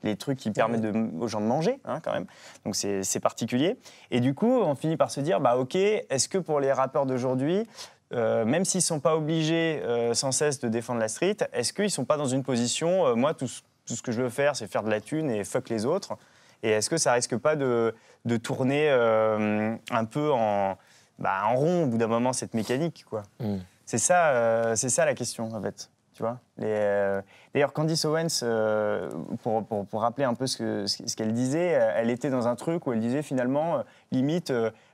[0.03, 2.25] les trucs qui permettent de- aux gens de manger, hein, quand même.
[2.65, 3.77] Donc c'est particulier.
[4.11, 7.05] Et du coup, on finit par se dire, bah ok, est-ce que pour les rappeurs
[7.05, 7.67] d'aujourd'hui,
[8.13, 11.71] euh, même s'ils ne sont pas obligés euh, sans cesse de défendre la street, est-ce
[11.73, 14.29] qu'ils ne sont pas dans une position, moi, tout, ce- tout ce que je veux
[14.29, 16.17] faire, c'est faire de la thune et fuck les autres?
[16.63, 17.93] Et est-ce que ça risque pas de,
[18.25, 20.77] de tourner un peu en,
[21.19, 23.21] bah, en rond au bout d'un moment, cette mécanique quoi?
[23.39, 23.57] Mm.
[23.86, 25.89] C'est ça, euh, c'est ça la question, en fait.
[26.13, 27.21] Tu vois euh,
[27.54, 29.10] D'ailleurs, Candice Owens, euh,
[29.43, 32.48] pour, pour- pour rappeler un peu ce que- ce ce qu'elle disait, elle était dans
[32.48, 34.52] un truc où elle disait finalement, limite,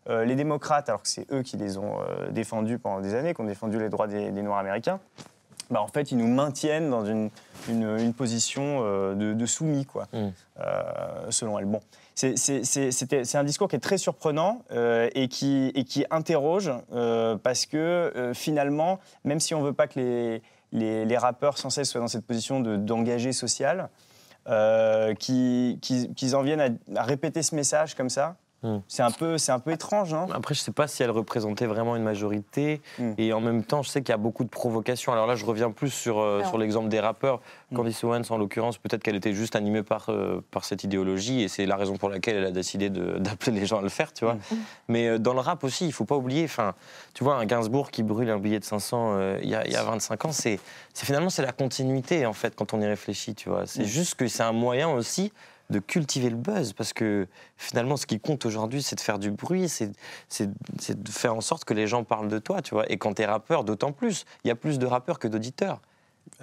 [0.10, 1.98] les démocrates, alors que c'est eux qui les ont
[2.32, 5.00] défendus pendant des années, qui ont défendu les droits des, des Noirs américains,
[5.70, 7.30] bah, en fait, ils nous maintiennent dans une,
[7.70, 8.82] une, une position
[9.14, 10.30] de, de soumis, quoi, Mm.
[10.60, 10.72] euh,
[11.30, 11.66] selon elle.
[11.66, 11.82] Bon,
[12.36, 15.72] c'est- un discours qui est très surprenant euh, et, qui,
[16.12, 20.40] interroge euh, parce que euh, finalement, même si on veut pas que
[20.72, 23.90] les, rappeurs sans cesse soient dans cette position de- d'engagé social,
[24.48, 28.78] euh, qui- qu'ils en viennent à répéter ce message comme ça, Mm.
[28.88, 31.66] c'est un, peu- c'est un peu étrange, non Après, je sais pas si elle représentait
[31.66, 32.82] vraiment une majorité.
[33.00, 33.12] Mm.
[33.18, 35.12] Et en même temps, je sais qu'il y a beaucoup de provocations.
[35.12, 37.42] Alors là, je reviens plus sur, euh, sur l'exemple des rappeurs.
[37.72, 37.76] Mm.
[37.78, 41.42] Candice Owens, en l'occurrence, peut-être qu'elle était juste animée par, euh, par cette idéologie.
[41.42, 44.14] Et c'est la raison pour laquelle elle a décidé d'appeler les gens à le faire,
[44.14, 44.36] tu vois.
[44.36, 44.56] Mm.
[44.90, 46.44] Mais euh, dans le rap aussi, il faut pas oublier.
[46.46, 46.76] Enfin,
[47.14, 49.74] tu vois, un Gainsbourg qui brûle un billet de 500 euh, il y, a, il
[49.74, 50.60] y a 25 ans, c'est
[50.94, 53.66] finalement c'est la continuité, en fait, quand on y réfléchit, tu vois.
[53.66, 53.86] C'est Mm.
[53.86, 55.34] juste que c'est un moyen aussi
[55.72, 59.32] de cultiver le buzz parce que finalement ce qui compte aujourd'hui c'est de faire du
[59.32, 59.92] bruit c'est
[60.42, 63.26] de faire en sorte que les gens parlent de toi tu vois et quand t'es
[63.26, 65.82] rappeur d'autant plus il y a plus de rappeurs que d'auditeurs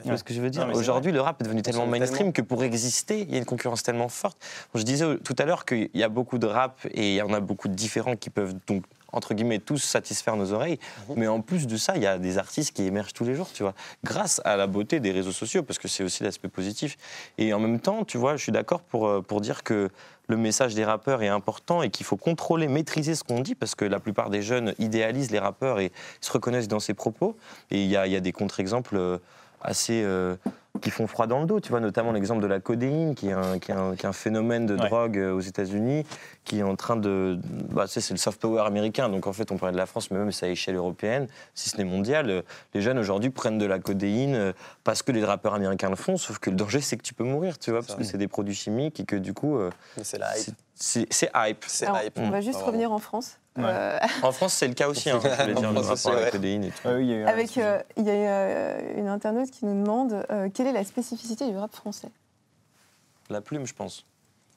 [0.02, 2.32] tu vois ce que je veux dire Aujourd'hui, le rap est devenu tellement mainstream tellement.
[2.32, 4.38] que pour exister, il y a une concurrence tellement forte.
[4.74, 7.32] Je disais tout à l'heure qu'il y a beaucoup de rap et il y en
[7.32, 10.78] a beaucoup de différents qui peuvent donc entre guillemets tous satisfaire nos oreilles.
[11.08, 11.14] Mhm.
[11.16, 13.48] Mais en plus de ça, il y a des artistes qui émergent tous les jours,
[13.52, 16.96] tu vois, grâce à la beauté des réseaux sociaux, parce que c'est aussi l'aspect positif.
[17.38, 19.88] Et en même temps, tu vois, je suis d'accord pour, euh, pour dire que
[20.28, 23.74] le message des rappeurs est important et qu'il faut contrôler, maîtriser ce qu'on dit, parce
[23.74, 25.90] que la plupart des jeunes idéalisent les rappeurs et
[26.20, 27.36] se reconnaissent dans ces propos.
[27.70, 29.20] Et il y a, il y a des contre-exemples.
[29.62, 30.36] Assez euh,
[30.80, 31.58] qui font froid dans le dos.
[31.60, 34.08] Tu vois, notamment l'exemple de la codéine, qui est un, qui est un- qui est
[34.08, 34.88] un phénomène de Ouais.
[34.88, 36.04] drogue euh, aux États-Unis,
[36.44, 37.38] qui est en train de.
[37.70, 39.08] Bah, tu sais, c'est le soft power américain.
[39.08, 41.68] Donc en fait, on parlait de la France, mais même c'est à échelle européenne, si
[41.70, 42.30] ce n'est mondiale.
[42.30, 42.42] euh,
[42.74, 44.52] Les jeunes aujourd'hui prennent de la codéine euh,
[44.84, 46.16] parce que les rappeurs américains le font.
[46.16, 47.98] Sauf que le danger, c'est que tu peux mourir, tu vois, parce Ça.
[47.98, 50.54] que c'est des produits chimiques et que du coup, euh, Mais c'est la hype.
[50.76, 51.64] c'est- hype.
[51.66, 52.18] C'est Alors, hype.
[52.18, 52.66] On va juste Vraiment.
[52.68, 53.38] revenir en France.
[53.58, 53.64] Ouais.
[53.66, 55.10] Euh, En France, c'est le cas aussi.
[55.10, 56.28] Hein, je dire, France aussi, ouais.
[56.28, 56.38] et tout.
[56.88, 59.82] Ouais, oui, il y a avec, euh, il y a euh, une internaute qui nous
[59.84, 62.08] demande euh, quelle est la spécificité du rap français?
[63.30, 64.04] La plume, je pense.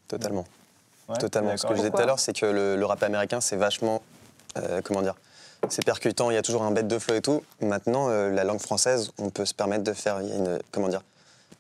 [0.08, 0.46] Totalement.
[1.10, 1.56] Ouais, Totalement.
[1.58, 4.02] Ce que je disais tout à l'heure, c'est que le, le rap américain, c'est vachement.
[4.58, 5.16] euh, comment dire
[5.68, 7.44] C'est percutant, il y a toujours un bête de flow et tout.
[7.62, 10.22] Maintenant, euh, la langue française, on peut se permettre de faire.
[10.22, 11.02] il y a une, comment dire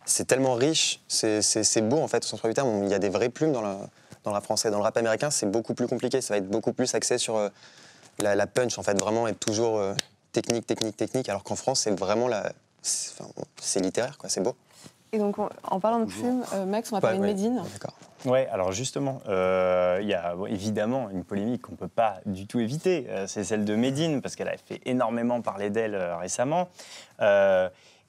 [0.05, 2.83] C'est tellement riche, c'est beau en fait, au sens du terme.
[2.83, 3.79] Il y a des vraies plumes dans, la-
[4.23, 4.71] dans le rap français.
[4.71, 6.21] Dans le rap américain, c'est beaucoup plus compliqué.
[6.21, 7.49] Ça va être beaucoup plus axé sur euh,
[8.19, 9.93] la, la punch, en fait, vraiment être toujours euh,
[10.31, 11.29] technique, technique, technique.
[11.29, 12.51] Alors qu'en France, c'est vraiment la.
[12.81, 14.55] C'est enfin, littéraire, quoi, c'est beau.
[15.13, 17.33] Et donc, on- en parlant de plumes, euh, Max, on va parler Ouais, de ouais.
[17.33, 17.63] Médine.
[17.73, 17.93] D'accord.
[18.25, 22.19] Ouais, alors justement, euh, il y a bon, évidemment une polémique qu'on ne peut pas
[22.27, 25.95] du tout éviter, euh, c'est celle de Médine, parce qu'elle a fait énormément parler d'elle
[25.95, 26.69] euh, récemment.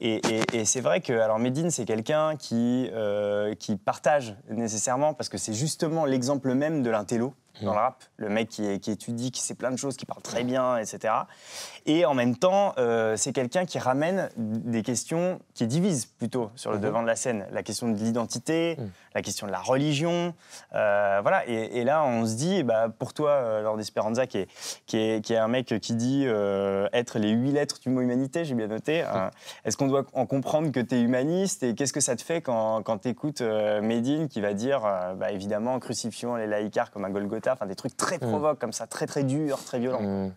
[0.04, 5.54] Et c'est vrai que alors Médine, c'est quelqu'un euh, qui partage nécessairement, parce que c'est
[5.54, 9.70] justement l'exemple même de l'intello dans le rap, le mec qui, étudie, qui sait plein
[9.70, 11.12] de choses, qui parle très bien, etc.
[11.86, 16.70] Et en même temps, euh, c'est quelqu'un qui ramène des questions, qui divisent plutôt sur
[16.70, 16.82] le Mhm.
[16.82, 17.46] devant de la scène.
[17.52, 18.90] La question de l'identité, Mhm.
[19.14, 20.34] la question de la religion.
[20.74, 21.46] euh, voilà.
[21.48, 24.48] Et, et là, on se dit, bah, pour toi, euh, Lord Esperanza, qui est,
[24.86, 28.00] qui, est, qui est un mec qui dit euh, être les huit lettres du mot
[28.00, 29.28] humanité, j'ai bien noté, euh,
[29.64, 32.40] est-ce qu'on doit en comprendre que tu es humaniste Et qu'est-ce que ça te fait
[32.40, 34.80] quand, quand tu écoutes Médine qui va dire,
[35.16, 38.28] bah, évidemment, crucifions les laïcars comme un Golgotha, enfin des trucs très Mhm.
[38.28, 40.00] provoques comme ça, très très durs, très violents.
[40.02, 40.32] Hum.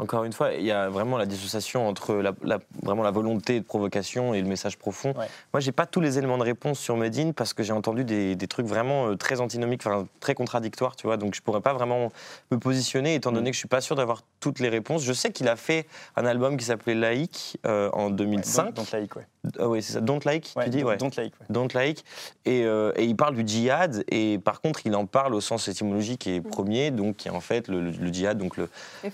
[0.00, 3.58] Encore une fois, il y a vraiment la dissociation entre la, la- vraiment la volonté
[3.58, 5.08] de provocation et le message profond.
[5.18, 5.26] Ouais.
[5.52, 8.36] Moi, j'ai pas tous les éléments de réponse sur Medine parce que j'ai entendu des,
[8.36, 11.16] des trucs vraiment euh, très antinomiques, enfin très contradictoires, tu vois.
[11.16, 12.12] Donc, je pourrais pas vraiment
[12.52, 15.02] me positionner étant donné que je suis pas sûr d'avoir toutes les réponses.
[15.02, 15.84] Je sais qu'il a fait
[16.14, 18.74] un album qui s'appelait Laïque euh, en 2005.
[18.74, 19.26] Donc laïque, ouais.
[19.58, 20.00] Ah oui, c'est ça.
[20.00, 20.96] Don't Like, Ouais, tu dis, ouais.
[20.96, 21.46] donc laïque, ouais.
[21.50, 22.04] Don't Like.
[22.44, 25.66] Et, euh, et il parle du djihad, et par contre, il en parle au sens
[25.68, 28.68] étymologique et premier, donc qui est en fait le, le- le djihad, donc le-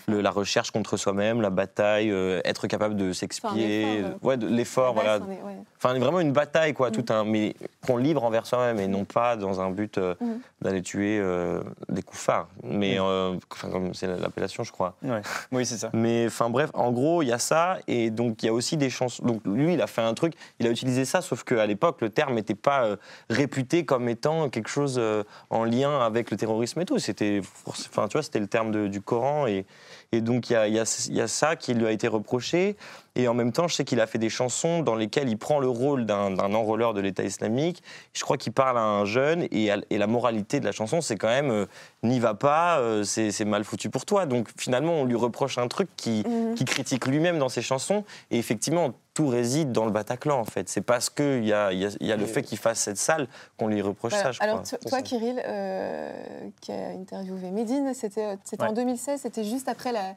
[0.09, 5.13] la recherche contre soi-même, la bataille, euh, être capable de s'expier, Enfin, ouais, l'effort, voilà.
[5.15, 5.57] Reste, on est- ouais.
[5.77, 6.93] Enfin, vraiment une bataille, quoi, Mm.
[6.93, 7.55] tout un, mais
[7.87, 10.27] qu'on libre envers soi-même et non pas dans un but euh, Mm.
[10.63, 12.49] d'aller tuer euh, des koufars.
[12.65, 13.03] Mais, Mm.
[13.03, 13.35] euh,
[13.71, 14.97] comme c'est l'appellation, je crois.
[15.05, 15.23] Ouais.
[15.53, 15.91] Oui, c'est ça.
[15.93, 18.77] Mais enfin bref, en gros, il y a ça et donc il y a aussi
[18.77, 19.25] des chansons.
[19.25, 22.11] Donc lui, il a fait un truc, il a utilisé ça, sauf qu'à l'époque, le
[22.11, 22.97] terme n'était pas euh,
[23.31, 26.99] réputé comme étant quelque chose euh, en lien avec le terrorisme et tout.
[26.99, 29.67] C'était, enfin tu vois, c'était le terme de- du Coran et,
[30.15, 32.77] et donc il y a, ça qui lui a été reproché.
[33.17, 35.61] Et en même temps, je sais qu'il a fait des chansons dans lesquelles il prend
[35.61, 37.83] le rôle d'un enrôleur de l'État islamique.
[38.13, 41.01] Je crois qu'il parle à un jeune et, à- et la moralité de la chanson,
[41.01, 41.67] c'est quand même euh,
[42.03, 44.27] n'y va pas, euh, c'est mal foutu pour toi.
[44.27, 46.55] Donc finalement, on lui reproche un truc qui, Mhm.
[46.57, 48.05] qui critique lui-même dans ses chansons.
[48.33, 50.69] Et effectivement, tout réside dans le Bataclan, en fait.
[50.69, 52.81] C'est parce qu'il y a, il y, a, il y a le fait qu'il fasse
[52.81, 54.25] cette salle qu'on lui reproche Voilà.
[54.25, 54.79] ça, je Alors, crois.
[54.91, 56.13] toi, Kirill, euh,
[56.61, 58.25] qui a interviewé Médine, c'était
[58.59, 58.73] en Ouais.
[58.73, 60.15] 2016, c'était juste après la,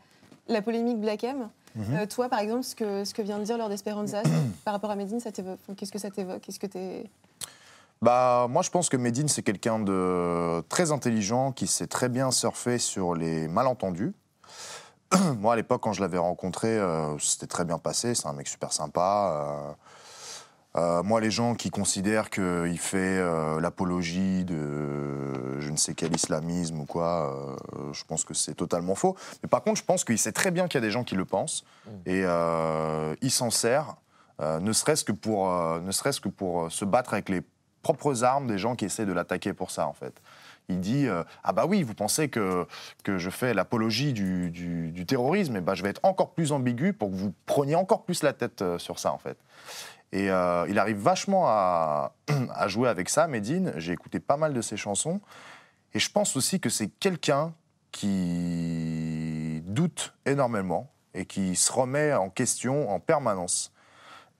[0.47, 1.49] la polémique Black M.
[1.75, 1.85] Mhm.
[1.93, 4.23] Euh, toi, par exemple, ce que, ce que vient de dire Lord Esperanza
[4.65, 6.41] par rapport à enfin, qu'est-ce que ça t'évoque?
[6.41, 7.09] Qu'est-ce que t'es...
[8.01, 12.31] Bah, moi, je pense que Medine, c'est quelqu'un de très intelligent qui sait très bien
[12.31, 14.13] surfer sur les malentendus.
[15.39, 18.13] moi, à l'époque, quand je l'avais rencontré, euh, c'était très bien passé.
[18.13, 19.31] C'est un mec super sympa.
[19.31, 19.73] Euh,
[20.77, 26.15] euh, moi, les gens qui considèrent qu'il fait euh, l'apologie de je ne sais quel
[26.15, 29.15] islamisme ou quoi, euh, je pense que c'est totalement faux.
[29.41, 31.15] Mais par contre, je pense qu'il sait très bien qu'il y a des gens qui
[31.15, 31.63] le pensent
[32.05, 33.95] et euh, il s'en sert,
[34.39, 35.49] ne serait-ce que pour,
[35.81, 37.41] ne serait-ce que pour se battre avec les
[37.81, 40.13] propres armes des gens qui essaient de l'attaquer pour ça, en fait.
[40.69, 42.67] Il dit euh, ah bah oui vous pensez que,
[43.03, 46.51] que je fais l'apologie du, du- du terrorisme et bah je vais être encore plus
[46.51, 49.37] ambigu pour que vous preniez encore plus la tête euh, sur ça en fait
[50.11, 52.13] et euh, il arrive vachement à,
[52.53, 55.21] à jouer avec ça Medine j'ai écouté pas mal de ses chansons
[55.93, 57.53] et je pense aussi que c'est quelqu'un
[57.91, 63.73] qui doute énormément et qui se remet en question en permanence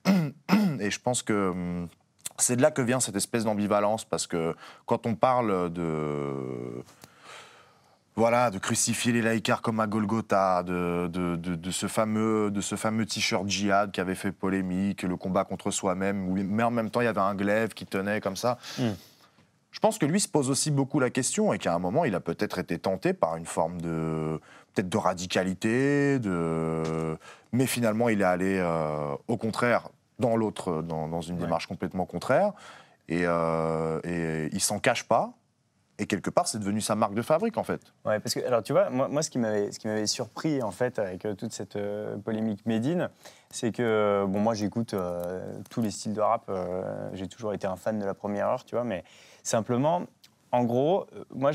[0.06, 1.88] et je pense que hum,
[2.38, 4.54] c'est de là que vient cette espèce d'ambivalence, parce que
[4.86, 6.82] quand on parle de.
[8.18, 12.60] Voilà, de crucifier les laïcars comme à Golgotha, de, de, de- de ce fameux, de
[12.60, 16.90] ce fameux t-shirt djihad qui avait fait polémique, le combat contre soi-même, mais en même
[16.90, 18.58] temps il y avait un glaive qui tenait comme ça.
[18.78, 18.88] Mm.
[19.70, 22.14] Je pense que lui se pose aussi beaucoup la question et qu'à un moment il
[22.16, 24.40] a peut-être été tenté par une forme de
[24.74, 27.16] peut-être de radicalité, de
[27.52, 31.42] mais finalement il est allé euh, au contraire dans l'autre, dans, dans une Ouais.
[31.42, 32.50] démarche complètement contraire.
[33.08, 35.30] Et, euh, et il s'en cache pas.
[36.00, 37.80] Et quelque part, c'est devenu sa marque de fabrique, en fait.
[38.04, 41.24] Ouais, parce que, alors tu vois, moi, moi ce qui m'avait surpris, en fait, avec
[41.24, 43.10] euh, toute cette euh, polémique Made in,
[43.50, 44.94] c'est que, euh, bon, moi, j'écoute
[45.70, 46.50] tous les styles de rap.
[47.14, 49.02] J'ai toujours été un fan de la première heure, tu vois, mais
[49.42, 50.02] simplement,
[50.52, 51.50] en gros, moi,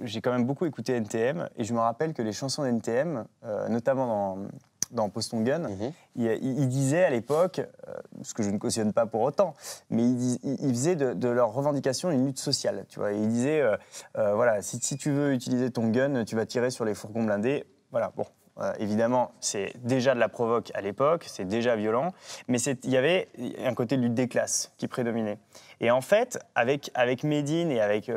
[0.00, 3.24] j'ai quand même beaucoup écouté NTM, et je me rappelle que les chansons d'NTM,
[3.68, 4.48] notamment dans,
[4.90, 5.92] dans Poston Gun, Mhm.
[6.16, 9.54] il, il- disait à l'époque, euh, ce que je ne cautionne pas pour autant,
[9.90, 12.84] mais il, dis- il- faisait de, de leur revendication une lutte sociale.
[12.88, 13.76] Tu vois, Et il disait, euh,
[14.16, 17.24] euh, voilà, si, si tu veux utiliser ton gun, tu vas tirer sur les fourgons
[17.24, 17.64] blindés.
[17.90, 18.24] Voilà, bon.
[18.60, 22.12] euh, évidemment, c'est déjà de la provoque à l'époque, c'est déjà violent,
[22.48, 23.28] mais il y avait
[23.64, 25.38] un côté lutte des classes qui prédominait.
[25.80, 28.10] Et en fait, avec, avec Medine et avec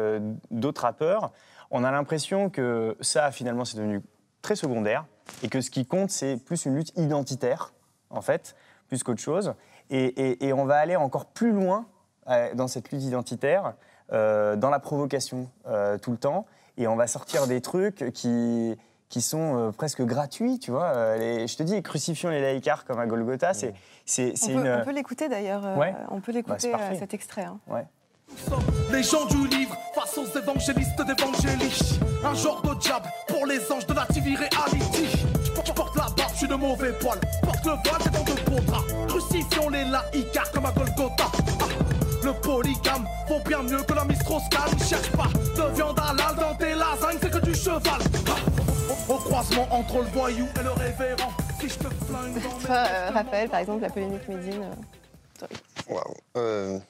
[0.49, 1.31] d'autres rappeurs,
[1.69, 4.01] on a l'impression que ça, finalement, c'est devenu
[4.41, 5.05] très secondaire
[5.43, 7.73] et que ce qui compte, c'est plus une lutte identitaire,
[8.09, 8.55] en fait,
[8.87, 9.53] plus qu'autre chose.
[9.89, 11.85] Et, et- et on va aller encore plus loin
[12.29, 13.73] euh, dans cette lutte identitaire,
[14.13, 16.45] euh, dans la provocation euh, tout le temps,
[16.77, 18.77] et on va sortir des trucs qui
[19.09, 21.17] qui sont euh, presque gratuits, tu vois.
[21.17, 23.73] Les- je te dis, crucifions les laïcars comme à Golgotha, c'est
[24.05, 24.67] c'est On une...
[24.81, 25.77] on peut l'écouter d'ailleurs.
[25.77, 25.93] Ouais.
[26.09, 27.43] On peut Bah, l'écouter cet extrait.
[27.43, 27.59] hein.
[27.67, 27.85] Ouais.
[28.91, 31.99] Les gens du livre face aux évangélistes d'évangélie.
[32.23, 35.07] Un genre de diable pour les anges de la TV reality.
[35.45, 37.19] Tu portes- tu portes la barbe, je suis de mauvais poil.
[37.43, 38.93] Porte le voile, t'es dans de draps.
[39.07, 41.25] Crucifions les laïcars comme à Golgotha.
[41.61, 41.65] Ah,
[42.23, 44.69] Le polygame vaut bien mieux que la mistroscale.
[44.87, 47.81] Cherche pas de viande halal dans tes lasagnes, c'est que du cheval.
[48.27, 51.31] Ah, au, croisement entre le voyou et le révérend.
[51.59, 54.63] Si je te flingue dans mes Toi, euh, Raphaël, par exemple, la polémique Médine,
[55.43, 55.47] euh,
[55.89, 56.81] Waouh.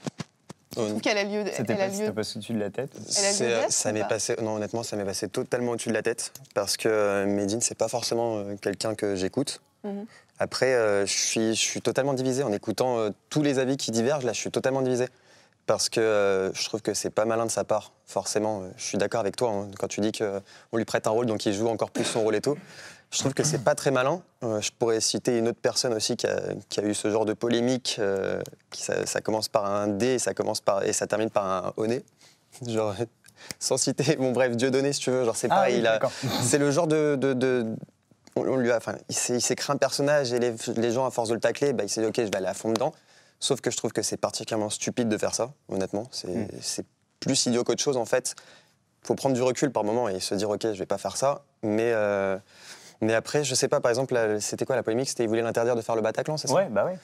[0.77, 1.43] Euh, je trouve qu'elle a lieu.
[1.53, 3.69] C'était Elle a pas, lieu pas au-dessus de la tête Elle a lieu C'est, euh,
[3.69, 6.77] ça m'est pas passé, non honnêtement, ça m'est passé totalement au-dessus de la tête parce
[6.77, 9.61] que euh, Medine, c'est pas forcément euh, quelqu'un que j'écoute.
[9.83, 10.05] Mhm.
[10.39, 13.91] Après, euh, je suis, je suis totalement divisé en écoutant euh, tous les avis qui
[13.91, 14.25] divergent.
[14.25, 15.07] Là, je suis totalement divisé
[15.67, 17.91] parce que euh, je trouve que c'est pas malin de sa part.
[18.05, 21.11] Forcément, je suis d'accord avec toi hein, quand tu dis que on lui prête un
[21.11, 22.57] rôle, donc il joue encore plus son rôle et tout.
[23.11, 24.21] Je trouve que c'est pas très malin.
[24.43, 27.25] Euh, je pourrais citer une autre personne aussi qui a, qui a eu ce genre
[27.25, 27.97] de polémique.
[27.99, 31.29] euh, qui, ça, ça commence par un D et ça, commence par, et ça termine
[31.29, 32.03] par un O nez.
[32.67, 32.95] Genre,
[33.59, 35.99] sans citer, bon bref, Dieudonné si tu veux, genre c'est Ah oui, il
[36.43, 37.15] c'est le genre de...
[37.19, 37.65] de- de-
[38.35, 41.11] on, lui a, enfin, il s'est il créé un personnage et les, les gens, à
[41.11, 42.93] force de le tacler, bah, il s'est dit ok, je vais aller à fond dedans.
[43.39, 46.07] Sauf que je trouve que c'est particulièrement stupide de faire ça, honnêtement.
[46.11, 46.27] C'est
[46.83, 46.85] Mm.
[47.19, 48.35] plus idiot qu'autre chose en fait.
[49.03, 51.41] faut prendre du recul par moment et se dire ok, je vais pas faire ça.
[51.63, 52.37] Mais, euh,
[53.01, 55.09] mais après, je sais pas, par exemple, c'était quoi la polémique?
[55.09, 56.53] C'était il voulait l'interdire de faire le Bataclan, c'est ça?
[56.53, 56.97] Ouais, bah ouais.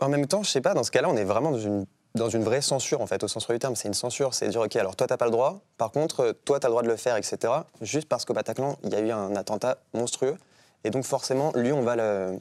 [0.00, 2.28] en même temps, je sais pas, dans ce cas-là, on est vraiment dans une, dans
[2.28, 3.76] une vraie censure, en fait, au sens du terme.
[3.76, 6.58] C'est une censure, c'est dire, OK, alors toi, t'as pas le droit, par contre, toi,
[6.60, 7.52] t'as le droit de le faire, etc.
[7.80, 10.36] Juste parce qu'au Bataclan, il y a eu un attentat monstrueux.
[10.84, 12.38] Et donc, forcément, lui, on va le.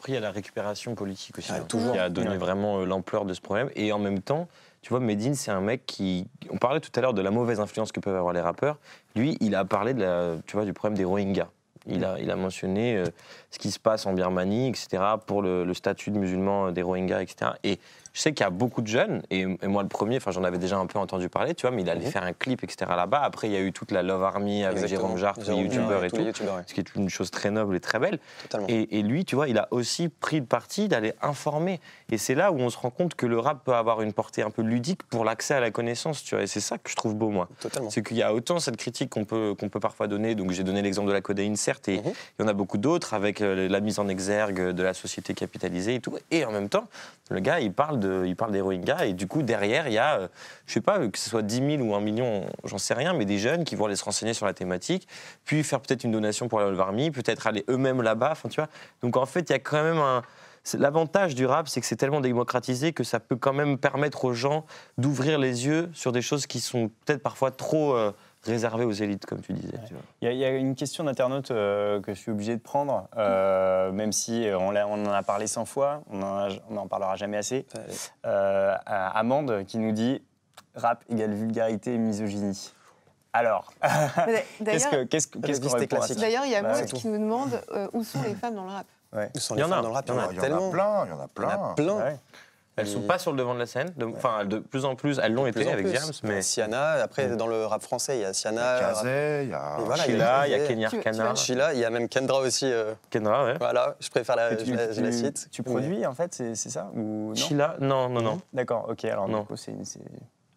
[0.00, 1.92] Après, il y a la récupération politique aussi, Ouais, hein, toujours.
[1.92, 2.36] qui a donné Ouais.
[2.36, 3.70] vraiment euh, l'ampleur de ce problème.
[3.76, 4.48] Et en même temps,
[4.82, 6.26] tu vois, Medine, c'est un mec qui.
[6.50, 8.78] On parlait tout à l'heure de la mauvaise influence que peuvent avoir les rappeurs.
[9.16, 11.46] Lui, il a parlé de la, tu vois, du problème des Rohingyas.
[11.86, 13.04] Il a, mentionné euh,
[13.50, 17.52] ce qui se passe en Birmanie, etc., pour le, statut de musulman des Rohingyas, etc.
[17.62, 17.78] Et
[18.14, 20.44] je sais qu'il y a beaucoup de jeunes, et, et moi le premier, enfin j'en
[20.44, 22.10] avais déjà un peu entendu parler, tu vois, mais il allait Mhm.
[22.12, 22.90] faire un clip, etc.
[22.96, 23.20] là-bas.
[23.22, 25.00] Après, il y a eu toute la Love Army avec Exactement.
[25.08, 26.62] Jérôme Jarre, tous les youtubeurs et tout, les youtubeurs, ouais.
[26.66, 28.18] ce qui est une chose très noble et très belle.
[28.68, 31.80] Et, et lui, tu vois, il a aussi pris le parti d'aller informer.
[32.10, 34.42] Et c'est là où on se rend compte que le rap peut avoir une portée
[34.42, 36.44] un peu ludique pour l'accès à la connaissance, tu vois.
[36.44, 37.48] Et c'est ça que je trouve beau, moi.
[37.90, 40.34] C'est qu'il y a autant cette critique qu'on peut, qu'on peut parfois donner.
[40.36, 42.12] Donc j'ai donné l'exemple de la codéine, certes, et Mhm.
[42.38, 45.34] il y en a beaucoup d'autres avec euh, la mise en exergue de la société
[45.34, 46.16] capitalisée et tout.
[46.30, 46.86] Et en même temps,
[47.30, 49.06] le gars, il parle, de, il parle des Rohingyas.
[49.06, 50.28] Et du coup, derrière, il y a, euh,
[50.66, 53.24] je sais pas, que ce soit 10 000 ou 1 million, j'en sais rien, mais
[53.24, 55.08] des jeunes qui vont aller se renseigner sur la thématique,
[55.44, 58.30] puis faire peut-être une donation pour la Love Army, peut-être aller eux-mêmes là-bas.
[58.32, 58.68] Enfin, tu vois.
[59.02, 60.22] Donc en fait, il y a quand même un.
[60.72, 64.32] L'avantage du rap, c'est que c'est tellement démocratisé que ça peut quand même permettre aux
[64.32, 64.64] gens
[64.96, 68.12] d'ouvrir les yeux sur des choses qui sont peut-être parfois trop euh,
[68.44, 69.78] réservées aux élites, comme tu disais.
[69.86, 70.02] tu vois.
[70.20, 72.60] Il y, a- il y a une question d'internaute euh, que je suis obligé de
[72.60, 77.16] prendre, euh, même si on, l'a- on en a parlé 100 fois, on n'en parlera
[77.16, 77.66] jamais assez.
[78.26, 80.22] Euh, Amande qui nous dit
[80.74, 82.72] rap égale vulgarité et misogynie.
[83.32, 86.18] Alors, qu'est-ce D'ailleurs, que- qu'est-ce que- qu'est-ce qu'on répond ça classique.
[86.20, 88.64] d'ailleurs, il y a Bah, Maud qui nous demande euh, où sont les femmes dans
[88.64, 88.86] le rap?
[89.12, 89.28] Ouais.
[89.34, 90.04] Où sont Il y les en femmes a, dans le rap?
[90.06, 90.68] Il y en a, Il y en tellement.
[90.68, 91.48] a plein, il y en a Il y en plein.
[91.70, 91.96] a plein.
[91.96, 92.16] Ouais.
[92.76, 95.20] Elles sont pas sur le devant de la scène, de- enfin de plus en plus,
[95.22, 95.92] elles l'ont été avec plus.
[95.92, 98.80] Diams, mais Siana, après, dans le rap français, il y a Siana.
[98.80, 99.76] Kazé, il y a.
[99.78, 100.66] Voilà, Sheila, il y a.
[100.66, 102.66] Kenya Arcana, Sheila, il y a même Kendra aussi.
[102.66, 103.54] euh, Kendra, ouais.
[103.58, 105.48] voilà, je préfère la, Tu, je la, je la tu- cite.
[105.52, 107.34] tu produis en fait, c'est ça ou non?
[107.36, 108.40] Sheila, non, non, non.
[108.52, 109.40] D'accord, ok, alors Non.
[109.42, 110.00] du coup, c'est c'est-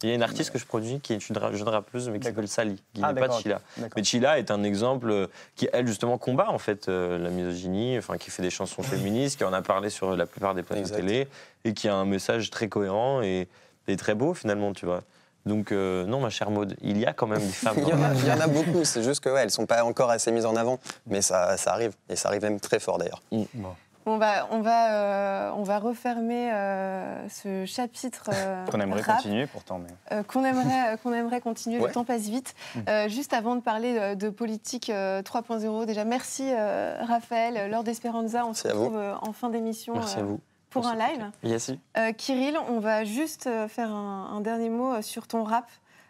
[0.04, 2.28] Il y a une artiste que je produis qui est une jeune rappeuse, mais qui
[2.28, 3.62] s'appelle Sally, qui Ah, n'est pas Chila.
[3.96, 7.98] Mais Chila est un exemple euh, qui, elle, justement, combat en fait euh, la misogynie,
[7.98, 10.90] enfin, qui fait des chansons féministes, qui en a parlé sur la plupart des plateaux
[10.90, 11.28] télé,
[11.66, 13.48] et qui a un message très cohérent et,
[13.88, 15.02] et très beau, finalement, tu vois.
[15.48, 17.78] Donc, euh, non, ma chère Maud, il y a quand même des femmes.
[17.82, 19.66] Il y, en a, il y en a beaucoup, c'est juste que ouais, elles sont
[19.66, 22.80] pas encore assez mises en avant, mais ça, ça arrive, et ça arrive même très
[22.80, 23.22] fort d'ailleurs.
[24.08, 29.18] On va, on va, euh, on va refermer euh, ce chapitre euh, Qu'on aimerait rap,
[29.18, 29.80] continuer pourtant.
[29.80, 30.24] Mais...
[30.24, 31.80] qu'on aimerait, qu'on aimerait continuer.
[31.80, 31.88] Ouais.
[31.88, 32.56] Le temps passe vite.
[32.76, 33.08] Mm.
[33.10, 38.46] Juste avant de parler de politique euh, 3.0, déjà merci Raphaël, Laure d'Espéranza.
[38.46, 40.40] On se retrouve en fin d'émission Merci à vous.
[40.70, 41.30] pour un live.
[41.44, 41.72] Yes.
[41.98, 45.70] Euh, Kirill, on va juste faire un, un dernier mot sur ton rap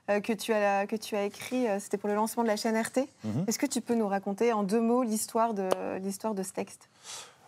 [0.10, 1.68] euh, que, tu as, que tu as écrit.
[1.68, 3.10] euh, C'était pour le lancement de la chaîne RT.
[3.26, 3.46] Mhm.
[3.48, 6.90] Est-ce que tu peux nous raconter en deux mots l'histoire de, l'histoire de ce texte?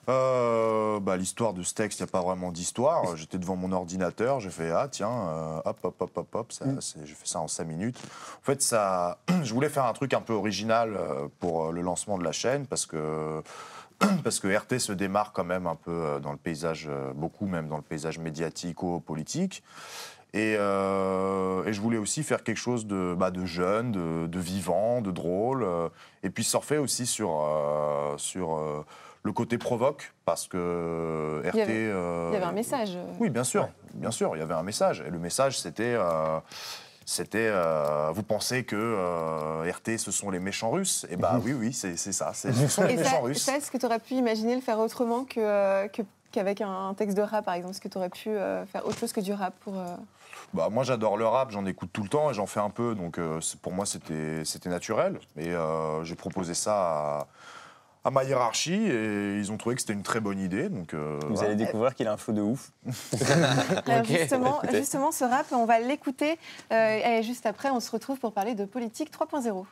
[0.10, 3.16] Euh, bah, L'histoire de ce texte, il n'y a pas vraiment d'histoire.
[3.16, 7.06] J'étais devant mon ordinateur, j'ai fait Ah, tiens, euh, hop, hop, hop, hop, hop, c'est-
[7.06, 7.98] j'ai fait ça en cinq minutes.
[8.42, 12.18] En fait, ça, je voulais faire un truc un peu original euh, pour le lancement
[12.18, 13.42] de la chaîne parce que.
[14.24, 17.76] Parce que RT se démarre quand même un peu dans le paysage, beaucoup même dans
[17.76, 19.62] le paysage médiatico-politique.
[20.34, 24.40] Et, euh, et je voulais aussi faire quelque chose de, bah, de jeune, de, de
[24.40, 25.68] vivant, de drôle.
[26.24, 28.86] et puis surfer aussi sur, euh, sur euh,
[29.24, 31.54] le côté provoque, parce que RT...
[31.56, 32.96] Il y avait- euh, Il y avait un message.
[32.96, 35.04] euh, Oui, bien sûr, bien sûr, il y avait un message.
[35.06, 35.96] Et le message, c'était...
[35.98, 36.40] euh,
[37.06, 41.08] c'était, euh, vous pensez que euh, RT, ce sont les méchants russes?
[41.10, 42.34] Eh bien, oui, oui, c'est c'est ça.
[42.36, 43.44] c'est- Ce sont les Et ça, méchants russes.
[43.44, 46.94] ça, est-ce que tu aurais pu imaginer le faire autrement que, euh, que- qu'avec un
[46.94, 47.74] texte de rap, par exemple?
[47.74, 49.76] Est-ce que tu aurais pu euh, faire autre chose que du rap pour...
[49.80, 49.96] euh,
[50.54, 52.94] Bah, moi, j'adore le rap, j'en écoute tout le temps et j'en fais un peu.
[52.94, 55.20] Donc, euh, pour moi, c'était c'était naturel.
[55.36, 57.28] Et euh, j'ai proposé ça à,
[58.04, 60.70] à ma hiérarchie et ils ont trouvé que c'était une très bonne idée.
[60.70, 61.50] Donc, euh, Vous voilà.
[61.50, 62.72] allez découvrir qu'il a un flow de ouf.
[63.86, 66.38] Alors, justement, justement, ce rap, on va l'écouter.
[66.72, 69.66] euh, et juste après, on se retrouve pour parler de politique 3.0.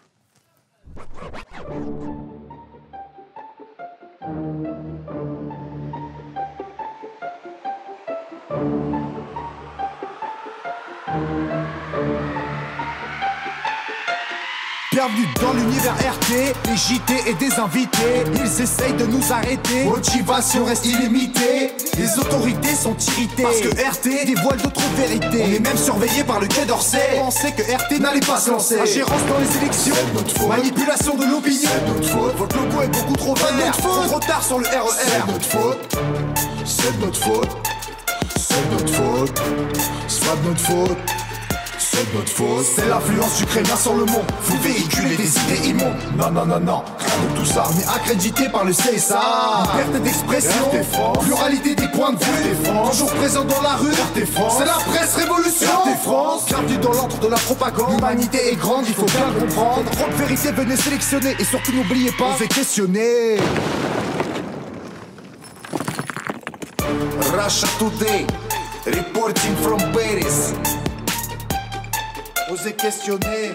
[14.98, 18.24] Bienvenue dans l'univers RT, les JT et des invités.
[18.34, 19.84] Ils essayent de nous arrêter.
[19.84, 21.72] Motivation reste illimitée.
[22.00, 23.44] Les autorités sont irritées.
[23.44, 25.44] Parce que RT dévoile d'autres vérités.
[25.46, 27.20] On est même surveillé par le Quai d'Orsay.
[27.20, 28.80] Pensez que RT n'allait pas se lancer.
[28.80, 30.48] Ingérence dans les élections.
[30.48, 31.70] Manipulation de l'opinion.
[31.90, 32.36] Notre faute.
[32.36, 33.66] Votre logo est beaucoup trop vert.
[33.68, 34.08] notre faute.
[34.08, 34.96] Trop tard sur le RER.
[34.98, 35.98] C'est notre faute.
[36.66, 37.58] C'est notre faute.
[38.36, 39.42] C'est notre faute.
[40.08, 41.27] C'est pas de notre faute.
[41.98, 42.66] C'est notre faute.
[42.76, 44.26] C'est l'influence ukrainienne sur le monde.
[44.44, 45.96] Vous véhiculez des idées immondes.
[46.16, 46.84] Non, non, non, non.
[47.00, 47.64] Rien de tout ça.
[47.76, 49.20] Mais accrédité par le CSA.
[49.74, 50.70] Liberté d'expression.
[51.22, 52.56] Pluralité des points de vue.
[52.92, 53.92] Toujours présent dans la rue.
[54.14, 55.68] C'est la presse révolution.
[56.04, 56.46] France.
[56.82, 57.96] Dans l'antre de la propagande.
[57.96, 59.90] L'humanité est grande, il faut bien le comprendre.
[59.92, 61.36] Trop de vérité, venez sélectionner.
[61.40, 63.38] Et surtout, n'oubliez pas, osez questionner.
[67.34, 68.28] Russia Today.
[68.86, 70.54] Reporting from Paris.
[72.50, 73.52] Osez questionner.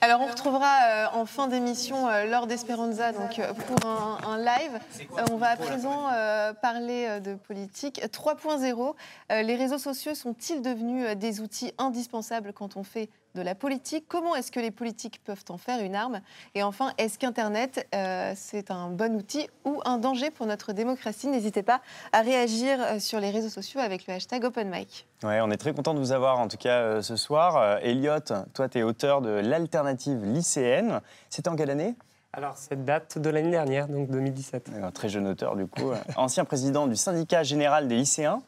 [0.00, 4.36] Alors, on retrouvera euh, en fin d'émission euh, Laure d'Esperanza donc, euh, pour un, un
[4.38, 4.78] live.
[5.16, 8.94] Euh, on va à présent euh, parler euh, de politique 3.0.
[9.32, 13.54] Euh, les réseaux sociaux sont-ils devenus euh, des outils indispensables quand on fait de la
[13.54, 16.20] politique Comment est-ce que les politiques peuvent en faire une arme?
[16.54, 21.28] Et enfin, est-ce qu'Internet, euh, c'est un bon outil ou un danger pour notre démocratie?
[21.28, 21.80] N'hésitez pas
[22.12, 25.06] à réagir euh, sur les réseaux sociaux avec le hashtag OpenMic.
[25.22, 27.56] Ouais, on est très content de vous avoir en tout cas euh, ce soir.
[27.56, 28.20] Euh, Elliot,
[28.52, 31.00] toi tu es auteur de l'alternative lycéenne.
[31.30, 31.94] C'était en quelle année?
[32.36, 34.70] Alors, cette date de l'année dernière, donc 2017.
[34.82, 35.92] Un très jeune auteur du coup.
[36.16, 38.42] Ancien président du syndicat général des lycéens.